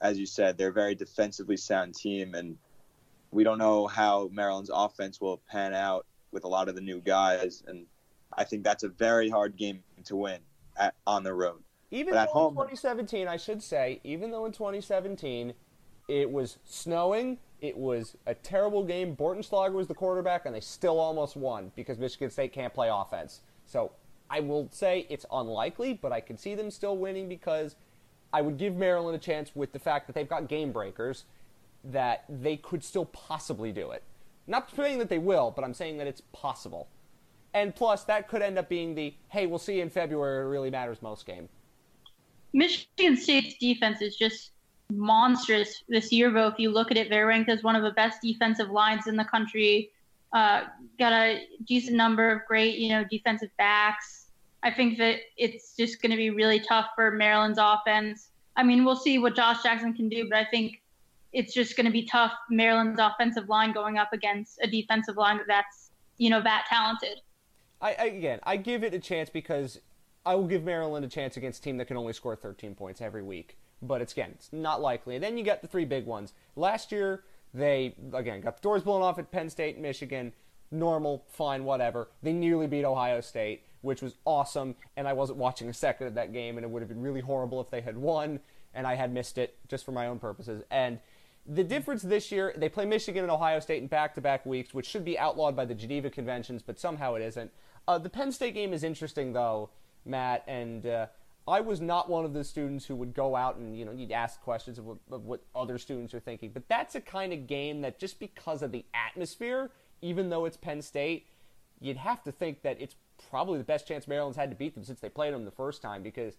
[0.03, 2.59] As you said, they're a very defensively sound team, and
[3.31, 7.01] we don't know how Maryland's offense will pan out with a lot of the new
[7.01, 7.63] guys.
[7.67, 7.87] And
[8.35, 10.41] I think that's a very hard game to win
[10.77, 11.63] at, on the road.
[11.91, 15.55] Even But though home- in 2017, I should say, even though in 2017
[16.07, 19.17] it was snowing, it was a terrible game.
[19.17, 23.41] Bortenschlager was the quarterback, and they still almost won because Michigan State can't play offense.
[23.65, 23.93] So
[24.31, 27.77] I will say it's unlikely, but I can see them still winning because
[28.33, 31.25] I would give Maryland a chance with the fact that they've got game breakers
[31.85, 34.03] that they could still possibly do it.
[34.47, 36.89] Not saying that they will, but I'm saying that it's possible.
[37.55, 40.45] And plus, that could end up being the hey, we'll see in February.
[40.45, 41.49] It really matters most game.
[42.53, 44.53] Michigan State's defense is just
[44.91, 46.49] monstrous this year, though.
[46.49, 49.17] If you look at it, they're ranked as one of the best defensive lines in
[49.17, 49.91] the country.
[50.33, 50.65] Uh,
[50.99, 54.27] got a decent number of great, you know, defensive backs.
[54.63, 58.31] I think that it's just going to be really tough for Maryland's offense.
[58.57, 60.83] I mean, we'll see what Josh Jackson can do, but I think
[61.33, 62.33] it's just going to be tough.
[62.51, 67.21] Maryland's offensive line going up against a defensive line that's, you know, that talented.
[67.81, 69.81] I, again, I give it a chance because
[70.25, 73.01] I will give Maryland a chance against a team that can only score 13 points
[73.01, 73.57] every week.
[73.83, 75.15] But it's again, it's not likely.
[75.17, 76.33] And then you got the three big ones.
[76.57, 80.33] Last year, they again got the doors blown off at Penn State, Michigan.
[80.71, 82.09] Normal, fine, whatever.
[82.23, 84.75] They nearly beat Ohio State, which was awesome.
[84.97, 87.21] And I wasn't watching a second of that game, and it would have been really
[87.21, 88.41] horrible if they had won,
[88.75, 90.65] and I had missed it just for my own purposes.
[90.71, 90.99] And
[91.47, 95.05] the difference this year, they play Michigan and Ohio State in back-to-back weeks, which should
[95.05, 97.53] be outlawed by the Geneva Conventions, but somehow it isn't.
[97.87, 99.71] Uh, the Penn State game is interesting, though,
[100.05, 101.07] Matt, and uh,
[101.49, 104.13] I was not one of the students who would go out and you know you'd
[104.13, 106.51] ask questions of what, of what other students are thinking.
[106.53, 109.71] But that's a kind of game that just because of the atmosphere,
[110.03, 111.27] even though it's Penn State,
[111.81, 112.97] you'd have to think that it's
[113.31, 115.83] probably the best chance Maryland's had to beat them since they played them the first
[115.83, 116.37] time because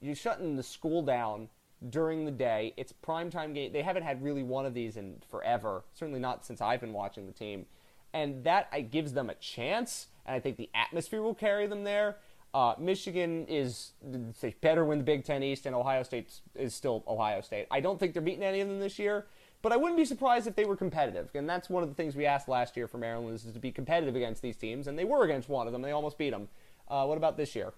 [0.00, 1.48] you're shutting the school down
[1.88, 2.74] during the day.
[2.76, 3.72] It's primetime game.
[3.72, 5.84] They haven't had really one of these in forever.
[5.94, 7.66] Certainly not since I've been watching the team.
[8.12, 12.16] And that gives them a chance, and I think the atmosphere will carry them there.
[12.52, 13.92] Uh, Michigan is
[14.60, 17.66] better win the Big Ten East, and Ohio State is still Ohio State.
[17.70, 19.26] I don't think they're beating any of them this year,
[19.62, 21.28] but I wouldn't be surprised if they were competitive.
[21.34, 23.70] And that's one of the things we asked last year for Maryland is to be
[23.70, 25.82] competitive against these teams, and they were against one of them.
[25.82, 26.48] They almost beat them.
[26.88, 27.72] Uh, what about this year?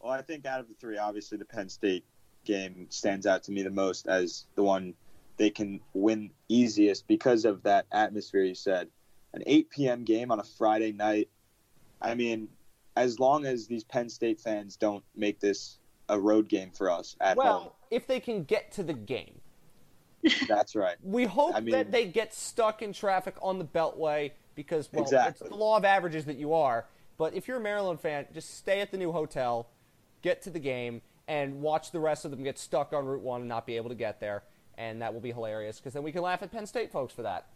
[0.00, 2.04] Well, I think out of the three, obviously the Penn State
[2.44, 4.94] game stands out to me the most as the one
[5.36, 8.88] they can win easiest because of that atmosphere you said.
[9.32, 10.04] An 8 p.m.
[10.04, 11.28] game on a Friday night.
[12.02, 12.48] I mean,
[12.96, 15.78] as long as these Penn State fans don't make this
[16.08, 17.70] a road game for us at well, home.
[17.90, 19.40] if they can get to the game.
[20.48, 20.96] That's right.
[21.02, 25.02] We hope I mean- that they get stuck in traffic on the Beltway because, well,
[25.04, 25.46] Exactly.
[25.46, 26.86] it's the law of averages that you are.
[27.16, 29.68] But if you're a Maryland fan, just stay at the new hotel,
[30.22, 33.40] get to the game, and watch the rest of them get stuck on Route 1
[33.42, 34.42] and not be able to get there.
[34.76, 37.22] And that will be hilarious because then we can laugh at Penn State folks for
[37.22, 37.46] that.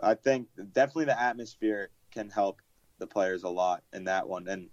[0.00, 2.60] I think definitely the atmosphere can help
[3.04, 4.48] the players a lot in that one.
[4.48, 4.68] And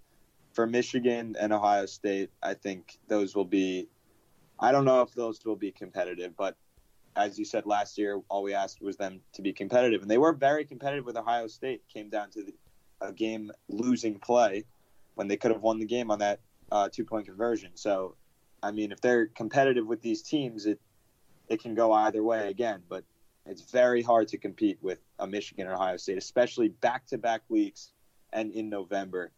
[0.52, 3.88] for Michigan and Ohio State, I think those will be.
[4.58, 6.56] I don't know if those will be competitive, but
[7.16, 10.18] as you said last year, all we asked was them to be competitive, and they
[10.18, 11.82] were very competitive with Ohio State.
[11.92, 12.54] Came down to the,
[13.00, 14.64] a game losing play
[15.14, 17.72] when they could have won the game on that uh, two point conversion.
[17.74, 18.14] So,
[18.62, 20.80] I mean, if they're competitive with these teams, it
[21.48, 22.82] it can go either way again.
[22.88, 23.04] But
[23.46, 27.42] it's very hard to compete with a Michigan and Ohio State, especially back to back
[27.48, 27.91] weeks
[28.32, 29.30] and in November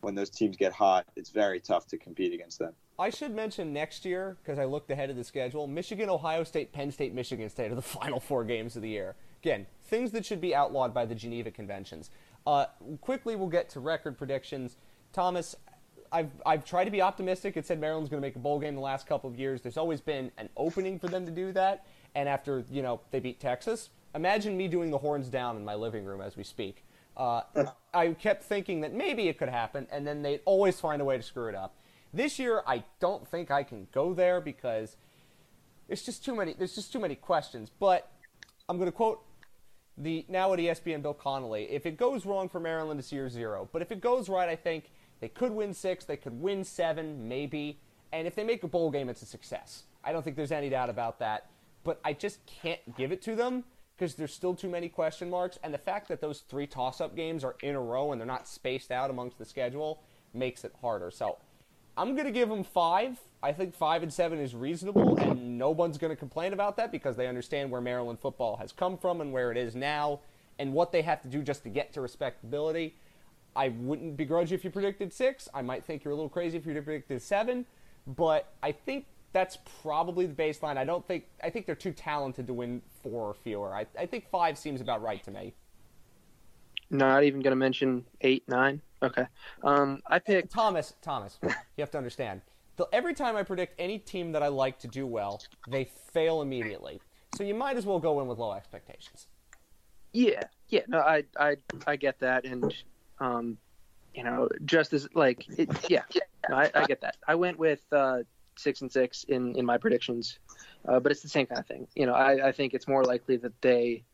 [0.00, 1.06] when those teams get hot.
[1.16, 2.72] It's very tough to compete against them.
[2.98, 6.72] I should mention next year, because I looked ahead of the schedule, Michigan, Ohio State,
[6.72, 9.14] Penn State, Michigan State are the final four games of the year.
[9.42, 12.10] Again, things that should be outlawed by the Geneva Conventions.
[12.46, 12.66] Uh,
[13.00, 14.76] quickly, we'll get to record predictions.
[15.12, 15.54] Thomas,
[16.10, 17.56] I've, I've tried to be optimistic.
[17.56, 19.60] It said Maryland's going to make a bowl game the last couple of years.
[19.60, 21.86] There's always been an opening for them to do that.
[22.14, 25.74] And after, you know, they beat Texas, imagine me doing the horns down in my
[25.74, 26.84] living room as we speak.
[27.18, 27.42] Uh,
[27.92, 31.16] I kept thinking that maybe it could happen, and then they'd always find a way
[31.16, 31.74] to screw it up.
[32.14, 34.96] This year, I don't think I can go there because
[35.88, 36.54] it's just too many.
[36.54, 37.70] There's just too many questions.
[37.78, 38.10] But
[38.68, 39.20] I'm going to quote
[39.96, 41.64] the now at ESPN Bill Connolly.
[41.70, 43.68] If it goes wrong for Maryland, it's year zero.
[43.72, 44.90] But if it goes right, I think
[45.20, 46.04] they could win six.
[46.04, 47.80] They could win seven, maybe.
[48.12, 49.82] And if they make a bowl game, it's a success.
[50.04, 51.50] I don't think there's any doubt about that.
[51.84, 53.64] But I just can't give it to them
[53.98, 55.58] because there's still too many question marks.
[55.62, 58.46] And the fact that those three toss-up games are in a row and they're not
[58.46, 61.10] spaced out amongst the schedule makes it harder.
[61.10, 61.38] So
[61.96, 63.18] I'm going to give them five.
[63.42, 66.92] I think five and seven is reasonable, and no one's going to complain about that
[66.92, 70.20] because they understand where Maryland football has come from and where it is now
[70.58, 72.96] and what they have to do just to get to respectability.
[73.56, 75.48] I wouldn't begrudge you if you predicted six.
[75.52, 77.66] I might think you're a little crazy if you predicted seven,
[78.06, 80.76] but I think that's probably the baseline.
[80.76, 83.74] I don't think I think they're too talented to win four or fewer.
[83.74, 85.54] I, I think five seems about right to me.
[86.90, 88.80] Not even going to mention eight, nine.
[89.02, 89.26] Okay.
[89.62, 90.50] Um, I picked.
[90.50, 92.40] Thomas, Thomas, you have to understand.
[92.76, 96.40] The, every time I predict any team that I like to do well, they fail
[96.42, 97.00] immediately.
[97.36, 99.26] So you might as well go in with low expectations.
[100.12, 100.82] Yeah, yeah.
[100.88, 101.56] No, I, I,
[101.86, 102.74] I get that, and
[103.20, 103.58] um,
[104.14, 106.02] you know, just as like, it, yeah,
[106.48, 107.16] no, I, I get that.
[107.26, 108.20] I went with uh,
[108.58, 110.38] six and six in in my predictions,
[110.86, 111.86] uh, but it's the same kind of thing.
[111.94, 114.04] You know, I, I think it's more likely that they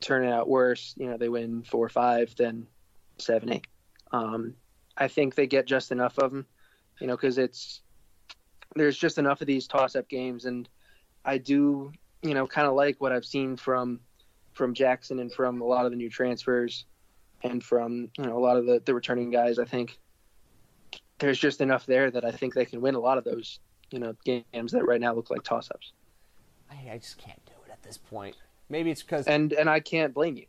[0.00, 0.94] turn it out worse.
[0.96, 2.66] You know, they win four or five than
[3.18, 3.66] seven, eight.
[4.12, 4.54] Um,
[4.96, 6.46] I think they get just enough of them.
[7.00, 7.82] You know, because it's
[8.74, 10.68] there's just enough of these toss-up games, and
[11.24, 11.92] I do,
[12.22, 14.00] you know, kind of like what I've seen from
[14.52, 16.84] from Jackson and from a lot of the new transfers
[17.44, 19.58] and from you know a lot of the, the returning guys.
[19.58, 19.98] I think
[21.18, 23.60] there's just enough there that I think they can win a lot of those
[23.90, 25.92] you know games that right now look like toss-ups.
[26.70, 28.36] I, I just can't do it at this point.
[28.68, 30.46] Maybe it's because And and I can't blame you.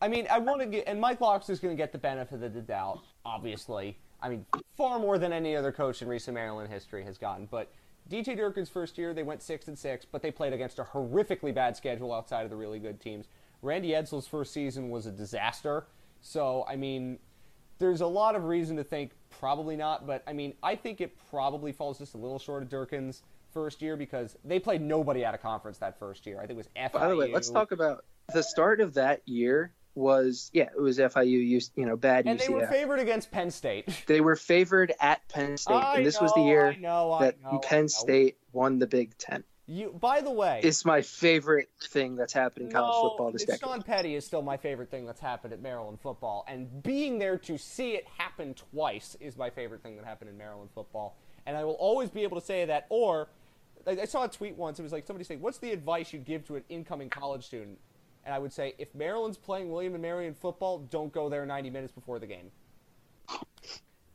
[0.00, 2.42] I mean I want to get and Mike Locks is going to get the benefit
[2.42, 3.00] of the doubt.
[3.24, 4.46] Obviously, I mean
[4.76, 7.46] far more than any other coach in recent Maryland history has gotten.
[7.46, 7.70] But
[8.10, 11.54] DJ Durkin's first year, they went six and six, but they played against a horrifically
[11.54, 13.26] bad schedule outside of the really good teams.
[13.60, 15.86] Randy Edsall's first season was a disaster.
[16.20, 17.18] So I mean,
[17.78, 21.16] there's a lot of reason to think probably not, but I mean, I think it
[21.30, 23.22] probably falls just a little short of Durkin's
[23.52, 26.38] first year because they played nobody out of conference that first year.
[26.38, 26.92] I think it was FIU.
[26.92, 30.98] By the way, let's talk about the start of that year was yeah, it was
[30.98, 31.26] FIU.
[31.46, 32.46] Used you know bad And UCF.
[32.46, 33.88] they were favored against Penn State.
[34.06, 37.24] They were favored at Penn State, I and this was the year I know, I
[37.24, 37.88] that know, Penn.
[37.88, 39.44] State won the Big Ten.
[39.70, 43.44] You, by the way, It's my favorite thing that's happened in college no, football this
[43.44, 43.60] decade.
[43.60, 47.36] Shawn Petty is still my favorite thing that's happened at Maryland football, and being there
[47.36, 51.18] to see it happen twice is my favorite thing that happened in Maryland football.
[51.44, 52.86] And I will always be able to say that.
[52.88, 53.28] Or,
[53.84, 54.78] like, I saw a tweet once.
[54.78, 57.78] It was like somebody saying, "What's the advice you'd give to an incoming college student?"
[58.24, 61.44] And I would say, if Maryland's playing William and Mary in football, don't go there
[61.44, 62.50] 90 minutes before the game.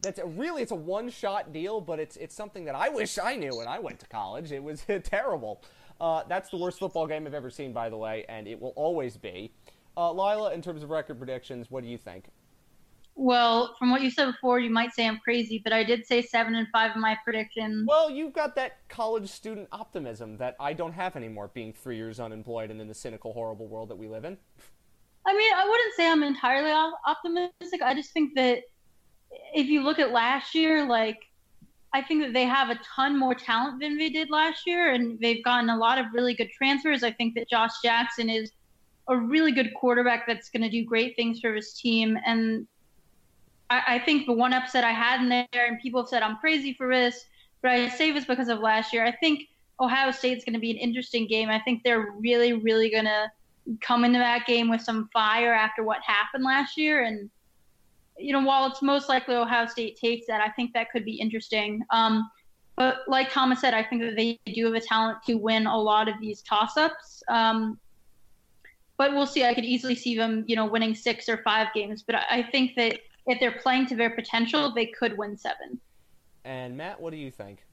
[0.04, 3.36] That's a, really it's a one-shot deal, but it's it's something that I wish I
[3.36, 4.52] knew when I went to college.
[4.52, 5.64] It was terrible.
[6.00, 8.74] Uh, that's the worst football game I've ever seen, by the way, and it will
[8.76, 9.52] always be.
[9.96, 12.26] Uh, Lila, in terms of record predictions, what do you think?
[13.16, 16.22] Well, from what you said before, you might say I'm crazy, but I did say
[16.22, 17.86] seven and five in my predictions.
[17.88, 22.20] Well, you've got that college student optimism that I don't have anymore, being three years
[22.20, 24.36] unemployed and in the cynical, horrible world that we live in.
[25.26, 26.72] I mean, I wouldn't say I'm entirely
[27.06, 27.82] optimistic.
[27.82, 28.64] I just think that
[29.54, 31.20] if you look at last year, like
[31.94, 35.20] I think that they have a ton more talent than they did last year, and
[35.20, 37.04] they've gotten a lot of really good transfers.
[37.04, 38.52] I think that Josh Jackson is
[39.08, 42.18] a really good quarterback that's going to do great things for his team.
[42.26, 42.66] And
[43.70, 46.38] I, I think the one upset I had in there, and people have said I'm
[46.38, 47.26] crazy for this,
[47.62, 49.06] but I say this because of last year.
[49.06, 51.50] I think Ohio State's going to be an interesting game.
[51.50, 53.32] I think they're really, really going to
[53.82, 57.04] come into that game with some fire after what happened last year.
[57.04, 57.30] And,
[58.18, 61.14] you know, while it's most likely Ohio State takes that, I think that could be
[61.14, 61.82] interesting.
[61.92, 62.30] Um,
[62.76, 65.78] but like Thomas said, I think that they do have a talent to win a
[65.78, 67.22] lot of these toss ups.
[67.28, 67.80] Um,
[68.98, 69.44] but we'll see.
[69.44, 72.04] I could easily see them, you know, winning six or five games.
[72.04, 75.80] But I I think that if they're playing to their potential, they could win seven.
[76.46, 77.66] And Matt, what do you think?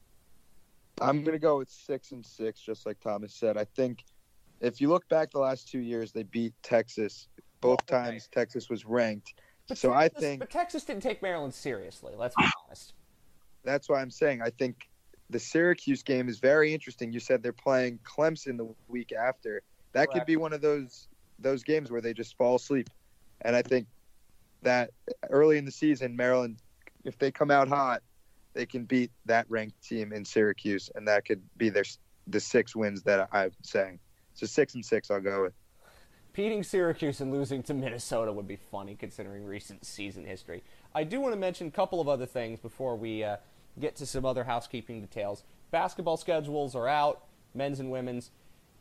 [1.01, 3.57] I'm gonna go with six and six, just like Thomas said.
[3.57, 4.03] I think
[4.59, 7.27] if you look back the last two years, they beat Texas
[7.59, 8.27] both times.
[8.31, 9.33] Texas was ranked,
[9.67, 12.13] But so I think but Texas didn't take Maryland seriously.
[12.17, 12.93] Let's be honest.
[13.63, 14.89] that's why I'm saying I think
[15.29, 17.13] the Syracuse game is very interesting.
[17.13, 19.61] You said they're playing Clemson the week after.
[19.93, 21.07] That could be one of those
[21.39, 22.89] those games where they just fall asleep.
[23.41, 23.87] And I think
[24.61, 24.91] that
[25.29, 26.57] early in the season, Maryland,
[27.03, 28.03] if they come out hot,
[28.53, 31.85] they can beat that ranked team in Syracuse, and that could be their
[32.27, 33.99] the six wins that I'm saying.
[34.33, 35.53] So six and six, I'll go with.
[36.33, 40.63] Beating Syracuse and losing to Minnesota would be funny considering recent season history.
[40.95, 43.35] I do want to mention a couple of other things before we uh,
[43.79, 45.43] get to some other housekeeping details.
[45.71, 48.31] Basketball schedules are out, men's and women's.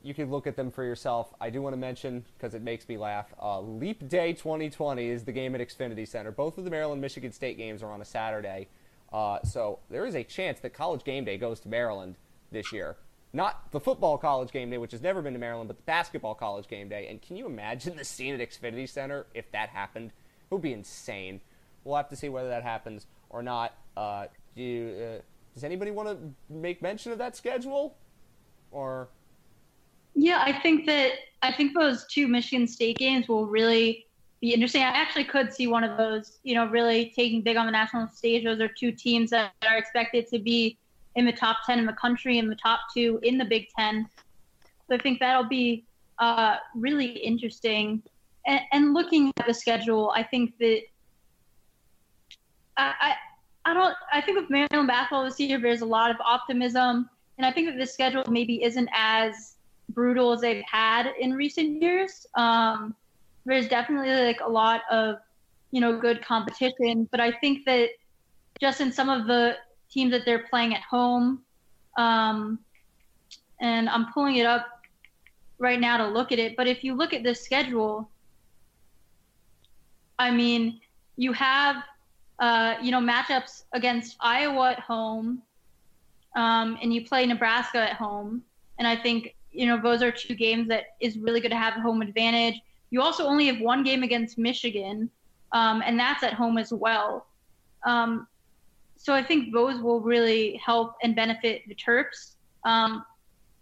[0.02, 1.34] You can look at them for yourself.
[1.40, 5.24] I do want to mention, because it makes me laugh, uh, Leap Day 2020 is
[5.24, 6.30] the game at Xfinity Center.
[6.30, 8.68] Both of the Maryland Michigan State games are on a Saturday.
[9.12, 12.14] Uh, so there is a chance that College Game Day goes to Maryland
[12.52, 12.96] this year.
[13.32, 16.34] Not the football college game day, which has never been to Maryland, but the basketball
[16.34, 17.06] college game day.
[17.08, 20.10] And can you imagine the scene at Xfinity Center if that happened?
[20.50, 21.40] It would be insane.
[21.84, 23.74] We'll have to see whether that happens or not.
[23.96, 24.26] Uh,
[24.56, 25.20] do you, uh,
[25.54, 26.18] does anybody want to
[26.52, 27.96] make mention of that schedule?
[28.72, 29.08] Or
[30.14, 31.12] Yeah, I think that
[31.42, 34.06] I think those two Michigan State games will really
[34.40, 34.82] be interesting.
[34.82, 38.08] I actually could see one of those, you know, really taking big on the national
[38.08, 38.44] stage.
[38.44, 40.78] Those are two teams that are expected to be
[41.16, 44.08] in the top 10 in the country in the top two in the Big Ten.
[44.88, 45.84] So I think that'll be
[46.18, 48.02] uh, really interesting.
[48.46, 50.80] And, and looking at the schedule, I think that
[52.76, 53.14] I, I
[53.64, 53.94] I don't.
[54.12, 57.68] I think with Maryland basketball this year, there's a lot of optimism, and I think
[57.68, 59.56] that the schedule maybe isn't as
[59.90, 62.26] brutal as they've had in recent years.
[62.34, 62.94] Um,
[63.44, 65.16] there's definitely like a lot of,
[65.72, 67.90] you know, good competition, but I think that
[68.60, 69.56] just in some of the
[69.90, 71.42] teams that they're playing at home,
[71.98, 72.58] um,
[73.60, 74.66] and I'm pulling it up
[75.58, 76.56] right now to look at it.
[76.56, 78.10] But if you look at this schedule,
[80.18, 80.80] I mean,
[81.16, 81.76] you have,
[82.38, 85.42] uh, you know, matchups against Iowa at home,
[86.36, 88.42] um, and you play Nebraska at home,
[88.78, 91.76] and I think you know those are two games that is really good to have
[91.76, 92.60] a home advantage.
[92.90, 95.10] You also only have one game against Michigan,
[95.52, 97.26] um, and that's at home as well.
[97.84, 98.26] Um,
[99.02, 102.34] so I think those will really help and benefit the Terps.
[102.64, 103.02] Um,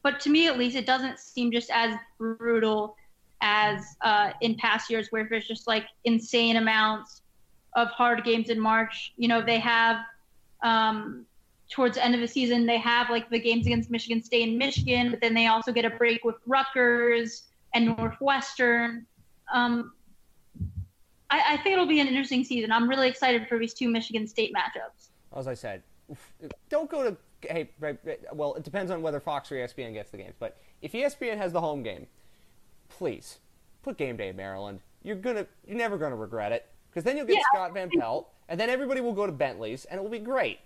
[0.02, 2.97] but to me, at least, it doesn't seem just as brutal
[3.40, 7.23] as uh, in past years, where there's just like insane amounts
[7.77, 9.12] of hard games in March.
[9.16, 9.98] You know, they have
[10.65, 11.24] um,
[11.70, 14.59] towards the end of the season, they have like the games against Michigan State and
[14.59, 17.44] Michigan, but then they also get a break with Rutgers
[17.74, 19.06] and Northwestern.
[19.55, 19.93] Um,
[21.31, 22.73] I, I think it'll be an interesting season.
[22.73, 25.08] I'm really excited for these two Michigan State matchups.
[25.35, 25.83] As I said,
[26.69, 27.17] don't go to.
[27.43, 27.71] Hey,
[28.33, 30.35] well, it depends on whether Fox or ESPN gets the games.
[30.39, 32.07] But if ESPN has the home game,
[32.89, 33.39] please
[33.83, 34.81] put game day in Maryland.
[35.03, 37.43] you're gonna you're never gonna regret it because then you'll get Yeah.
[37.55, 40.59] Scott Van Pelt, and then everybody will go to Bentley's, and it will be great.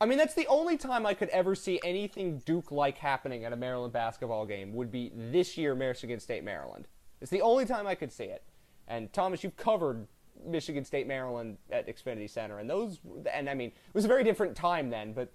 [0.00, 3.56] I mean, that's the only time I could ever see anything Duke-like happening at a
[3.56, 6.86] Maryland basketball game would be this year, Michigan State, Maryland.
[7.20, 8.44] It's the only time I could see it.
[8.86, 10.06] And Thomas, you've covered
[10.46, 13.00] Michigan State, Maryland at Xfinity Center, and those,
[13.32, 15.12] and I mean, it was a very different time then.
[15.12, 15.32] But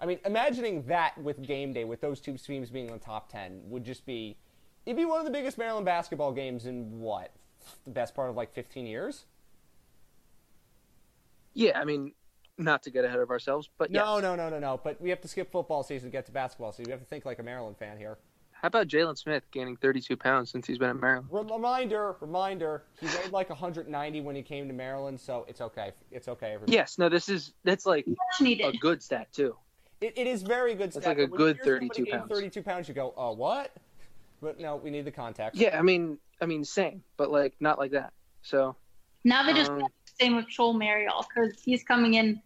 [0.00, 3.30] I mean, imagining that with game day, with those two teams being in the top
[3.30, 4.36] ten, would just be,
[4.84, 7.32] it'd be one of the biggest Maryland basketball games in what,
[7.84, 9.24] the best part of like 15 years.
[11.54, 12.12] Yeah, I mean,
[12.58, 14.22] not to get ahead of ourselves, but No, yes.
[14.22, 14.80] no, no, no, no.
[14.82, 16.86] But we have to skip football season to get to basketball season.
[16.86, 18.18] We have to think like a Maryland fan here.
[18.66, 21.28] How about Jalen Smith gaining 32 pounds since he's been at Maryland?
[21.30, 22.82] Reminder, reminder.
[23.00, 25.92] He weighed like 190 when he came to Maryland, so it's okay.
[26.10, 26.54] It's okay.
[26.54, 26.72] Everybody.
[26.72, 28.08] Yes, no, this is that's like
[28.40, 29.54] a good stat too.
[30.00, 30.90] It, it is very good.
[30.90, 32.28] That's stat, like a but when you good 32 pounds.
[32.28, 33.70] 32 pounds, you go, oh, what?
[34.42, 35.60] But no, we need the context.
[35.60, 38.14] Yeah, I mean, I mean, same, but like not like that.
[38.42, 38.74] So
[39.22, 39.88] Now they just Um, the
[40.18, 42.42] same with Chol Marial because he's coming in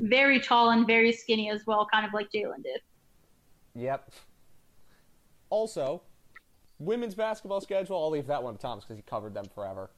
[0.00, 2.80] very tall and very skinny as well, kind of like Jalen did.
[3.74, 4.10] Yep.
[5.50, 6.02] Also,
[6.78, 8.02] women's basketball schedule.
[8.02, 9.90] I'll leave that one to Thomas because he covered them forever.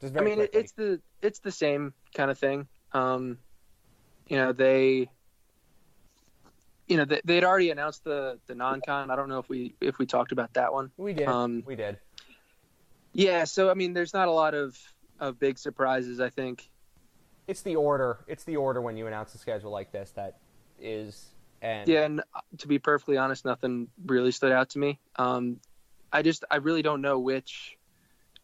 [0.00, 0.60] Just I mean, quickly.
[0.60, 2.68] it's the it's the same kind of thing.
[2.92, 3.38] Um,
[4.28, 5.08] you know, they,
[6.86, 9.10] you know, they, they'd already announced the the non-con.
[9.10, 10.90] I don't know if we if we talked about that one.
[10.96, 11.28] we did.
[11.28, 11.98] um, we did.
[13.12, 14.78] Yeah, so I mean, there's not a lot of
[15.18, 16.20] of big surprises.
[16.20, 16.70] I think.
[17.48, 18.18] It's the order.
[18.28, 20.36] It's the order when you announce a schedule like this that
[20.80, 21.30] is
[21.62, 24.98] and Yeah, and uh, to be perfectly honest, nothing really stood out to me.
[25.16, 25.60] Um,
[26.12, 27.76] I just I really don't know which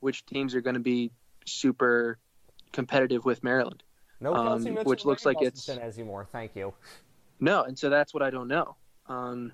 [0.01, 1.11] which teams are going to be
[1.47, 2.19] super
[2.73, 3.82] competitive with Maryland.
[4.20, 6.28] no um, which looks like it's- Gustafson anymore.
[6.31, 6.74] Thank you.
[7.41, 8.77] No, and so that's what I don't know.
[9.07, 9.53] Um,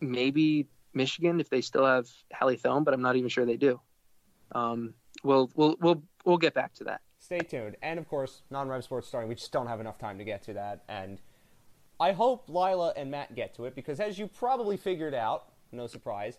[0.00, 3.80] maybe Michigan if they still have Hallie Thome, but I'm not even sure they do.
[4.52, 7.00] Um, we'll we'll we'll we'll get back to that.
[7.18, 7.76] Stay tuned.
[7.82, 9.28] And of course, non-rev sports starting.
[9.28, 10.82] We just don't have enough time to get to that.
[10.88, 11.20] And
[12.02, 15.86] I hope Lila and Matt get to it because, as you probably figured out, no
[15.86, 16.36] surprise,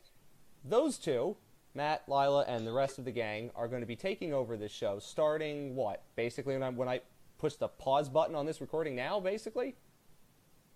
[0.66, 1.38] those two,
[1.74, 4.74] Matt, Lila, and the rest of the gang, are going to be taking over this
[4.74, 6.04] show starting what?
[6.18, 7.00] Basically, when I when I
[7.38, 9.76] push the pause button on this recording now, basically,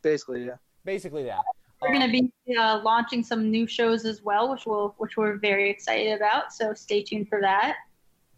[0.04, 0.56] Basically, yeah.
[0.86, 1.42] basically that.
[1.82, 5.18] We're Um, going to be uh, launching some new shows as well, which will which
[5.18, 6.54] we're very excited about.
[6.54, 7.76] So stay tuned for that.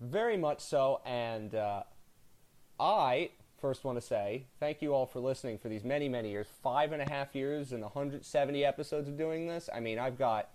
[0.01, 1.01] Very much so.
[1.05, 1.83] And uh,
[2.79, 6.47] I first want to say thank you all for listening for these many, many years.
[6.63, 9.69] Five and a half years and 170 episodes of doing this.
[9.73, 10.49] I mean, I've got,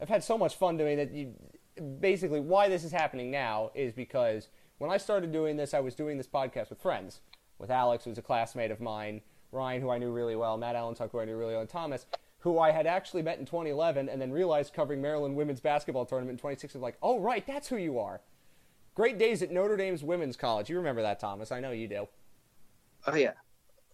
[0.00, 1.10] I've had so much fun doing it.
[1.12, 1.34] You,
[2.00, 4.48] basically, why this is happening now is because
[4.78, 7.20] when I started doing this, I was doing this podcast with friends.
[7.58, 9.20] With Alex, who's a classmate of mine,
[9.50, 12.06] Ryan, who I knew really well, Matt Allentuck, who I knew really well, and Thomas,
[12.40, 16.34] who I had actually met in 2011 and then realized covering Maryland women's basketball tournament
[16.34, 18.20] in 2016, like, oh, right, that's who you are.
[18.94, 20.70] Great days at Notre Dame's Women's College.
[20.70, 21.50] You remember that, Thomas?
[21.50, 22.08] I know you do.
[23.06, 23.32] Oh yeah,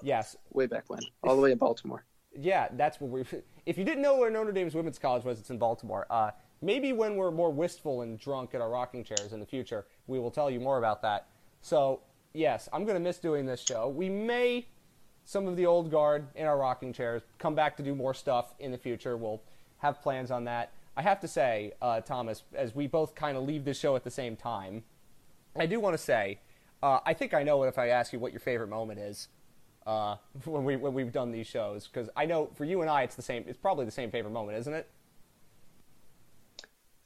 [0.02, 0.36] Yes.
[0.52, 2.04] way back when, all the way in Baltimore.
[2.36, 3.24] Yeah, that's what we.
[3.64, 6.06] If you didn't know where Notre Dame's Women's College was, it's in Baltimore.
[6.10, 9.86] Uh, maybe when we're more wistful and drunk at our rocking chairs in the future,
[10.06, 11.28] we will tell you more about that.
[11.62, 12.00] So,
[12.32, 13.88] yes, I'm going to miss doing this show.
[13.88, 14.66] We may,
[15.24, 18.54] some of the old guard in our rocking chairs, come back to do more stuff
[18.58, 19.16] in the future.
[19.16, 19.40] We'll
[19.78, 20.72] have plans on that.
[20.96, 24.04] I have to say, uh, Thomas, as we both kind of leave this show at
[24.04, 24.82] the same time,
[25.56, 26.40] I do want to say,
[26.84, 29.28] uh, I think I know if I ask you what your favorite moment is
[29.86, 33.02] uh, when we when we've done these shows because I know for you and I
[33.02, 33.44] it's the same.
[33.48, 34.88] It's probably the same favorite moment, isn't it?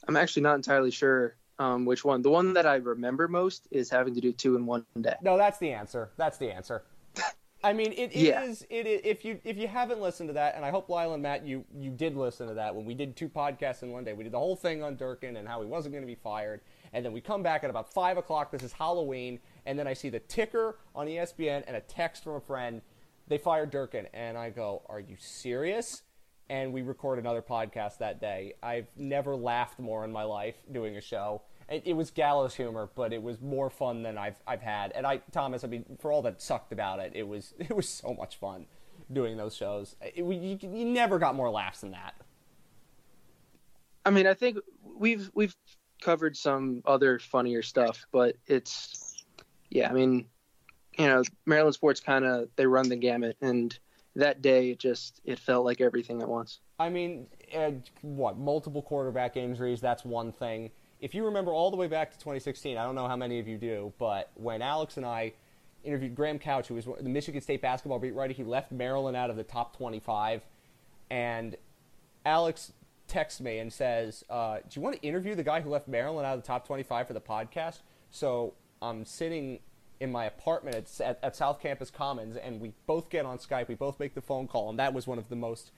[0.07, 2.21] I'm actually not entirely sure um, which one.
[2.21, 5.15] The one that I remember most is having to do two in one day.
[5.21, 6.09] No, that's the answer.
[6.17, 6.83] That's the answer.
[7.63, 8.43] I mean, it, it Yeah.
[8.45, 9.01] is- It is.
[9.03, 11.65] If you if you haven't listened to that, and I hope Lila and Matt, you
[11.77, 14.13] you did listen to that when we did two podcasts in one day.
[14.13, 16.61] We did the whole thing on Durkin and how he wasn't going to be fired,
[16.93, 18.49] and then we come back at about five o'clock.
[18.51, 19.39] This is Halloween,
[19.69, 22.81] and then I see the ticker on ESPN and a text from a friend.
[23.27, 26.01] They fired Durkin, and I go, "Are you serious?"
[26.49, 28.55] And we record another podcast that day.
[28.63, 31.43] I've never laughed more in my life doing a show.
[31.69, 34.91] It, it was gallows humor, but it was more fun than I've I've had.
[34.93, 37.87] And I, Thomas, I mean, for all that sucked about it, it was it was
[37.87, 38.65] so much fun
[39.13, 39.95] doing those shows.
[40.01, 42.15] It, you, you never got more laughs than that.
[44.03, 44.57] I mean, I think
[44.97, 45.55] we've we've
[46.01, 48.98] covered some other funnier stuff, but it's
[49.69, 49.89] yeah.
[49.89, 50.25] I mean,
[50.97, 53.77] you know, Maryland sports kind of they run the gamut, and
[54.15, 56.59] that day it just it felt like everything at once.
[56.79, 57.71] I mean, uh,
[58.01, 59.81] what multiple quarterback injuries?
[59.81, 60.71] That's one thing.
[60.99, 63.47] If you remember all the way back to 2016, I don't know how many of
[63.47, 65.33] you do, but when Alex and I
[65.83, 69.29] interviewed Graham Couch, who was the Michigan State basketball beat writer, he left Maryland out
[69.29, 70.41] of the top 25,
[71.09, 71.55] and
[72.25, 72.73] Alex
[73.07, 76.25] texts me and says, uh, "Do you want to interview the guy who left Maryland
[76.25, 77.79] out of the top 25 for the podcast?"
[78.11, 79.59] So I'm sitting
[79.99, 83.67] in my apartment at, at, at South Campus Commons, and we both get on Skype.
[83.67, 85.71] We both make the phone call, and that was one of the most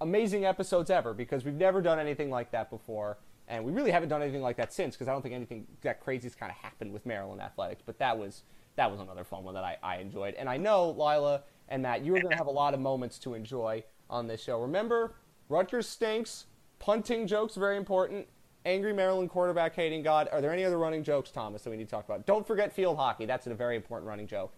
[0.00, 3.18] amazing episodes ever because we've never done anything like that before,
[3.48, 6.00] and we really haven't done anything like that since because I don't think anything that
[6.00, 7.82] crazy's kind of happened with Maryland athletics.
[7.84, 8.42] But that was
[8.76, 12.04] that was another fun one that I, I enjoyed, and I know Lila and Matt,
[12.04, 14.60] you are going to have a lot of moments to enjoy on this show.
[14.60, 15.14] Remember,
[15.48, 16.46] Rutgers stinks.
[16.78, 18.26] Punting jokes very important.
[18.64, 20.28] Angry Maryland quarterback hating God.
[20.32, 22.26] Are there any other running jokes, Thomas, that we need to talk about?
[22.26, 23.26] Don't forget field hockey.
[23.26, 24.52] That's a very important running joke.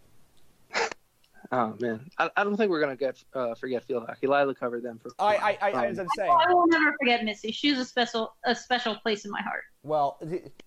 [1.52, 4.26] Oh man, I, I don't think we're gonna get uh, forget field hockey.
[4.26, 5.10] Lila covered them for.
[5.18, 6.30] I, I, I Um, as I'm saying.
[6.48, 7.52] I will never forget Missy.
[7.52, 9.62] She's a special a special place in my heart.
[9.82, 10.18] Well,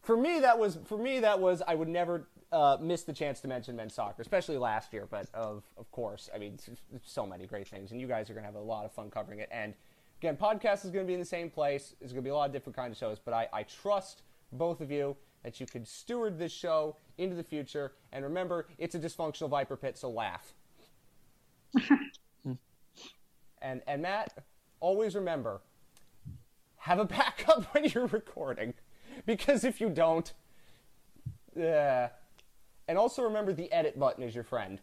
[0.04, 3.40] for me that was for me that was I would never uh, miss the chance
[3.42, 5.08] to mention men's soccer, especially last year.
[5.10, 8.30] But of of course, I mean, s- s- so many great things, and you guys
[8.30, 9.50] are gonna have a lot of fun covering it.
[9.52, 9.74] And
[10.20, 11.96] again, podcast is gonna be in the same place.
[12.00, 14.82] There's gonna be a lot of different kind of shows, but I, I trust both
[14.82, 17.94] of you that you could steward this show into the future.
[18.12, 20.54] And remember, it's a dysfunctional viper pit, so laugh.
[23.62, 24.34] and and Matt,
[24.80, 25.62] always remember,
[26.78, 28.74] have a backup when you're recording,
[29.26, 30.34] because if you don't,
[31.56, 32.10] yeah.
[32.88, 34.80] And also remember, the edit button is your friend.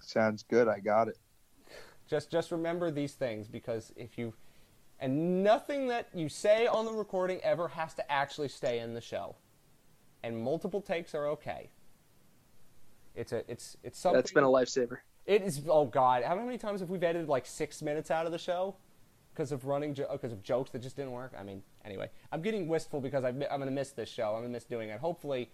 [0.00, 0.68] Sounds good.
[0.68, 1.18] I got it.
[2.06, 4.34] Just just remember these things because if you
[5.00, 9.00] and nothing that you say on the recording ever has to actually stay in the
[9.00, 9.36] show.
[10.22, 11.70] And multiple takes are okay.
[13.14, 14.98] It's a it's it's something That's been a lifesaver.
[15.26, 15.62] It is.
[15.68, 18.76] Oh God, how many times have we edited like six minutes out of the show
[19.32, 21.32] because of running because of jokes that just didn't work?
[21.38, 24.28] I mean, anyway, I'm getting wistful because I'm, I'm going to miss this show.
[24.28, 24.98] I'm going to miss doing it.
[25.00, 25.50] Hopefully,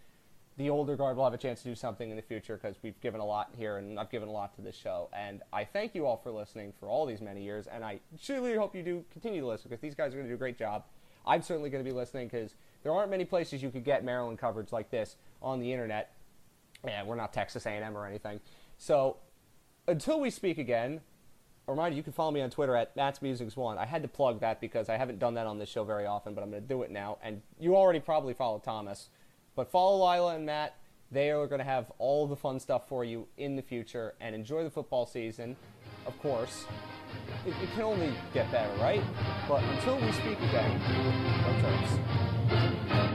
[0.61, 3.01] the older guard will have a chance to do something in the future because we've
[3.01, 5.09] given a lot here and I've given a lot to this show.
[5.15, 7.67] And I thank you all for listening for all these many years.
[7.67, 10.31] And I truly hope you do continue to listen because these guys are going to
[10.31, 10.85] do a great job.
[11.27, 14.39] I'm certainly going to be listening because there aren't many places you could get Maryland
[14.39, 16.13] coverage like this on the internet.
[16.85, 18.41] Yeah, we're not Texas A&M or anything.
[18.77, 19.17] So
[19.89, 21.01] until we speak again,
[21.69, 23.79] a reminder you can follow me on Twitter at Matt's Musings One.
[23.79, 26.35] I had to plug that because I haven't done that on this show very often,
[26.35, 27.17] but I'm going to do it now.
[27.23, 29.09] And you already probably follow Thomas,
[29.61, 30.79] but follow Lila and Matt.
[31.11, 34.15] They are going to have all the fun stuff for you in the future.
[34.19, 35.55] And enjoy the football season,
[36.07, 36.65] of course.
[37.45, 39.03] It, it can only get better, right?
[39.47, 40.81] But until we speak again,
[41.43, 43.10] no terms.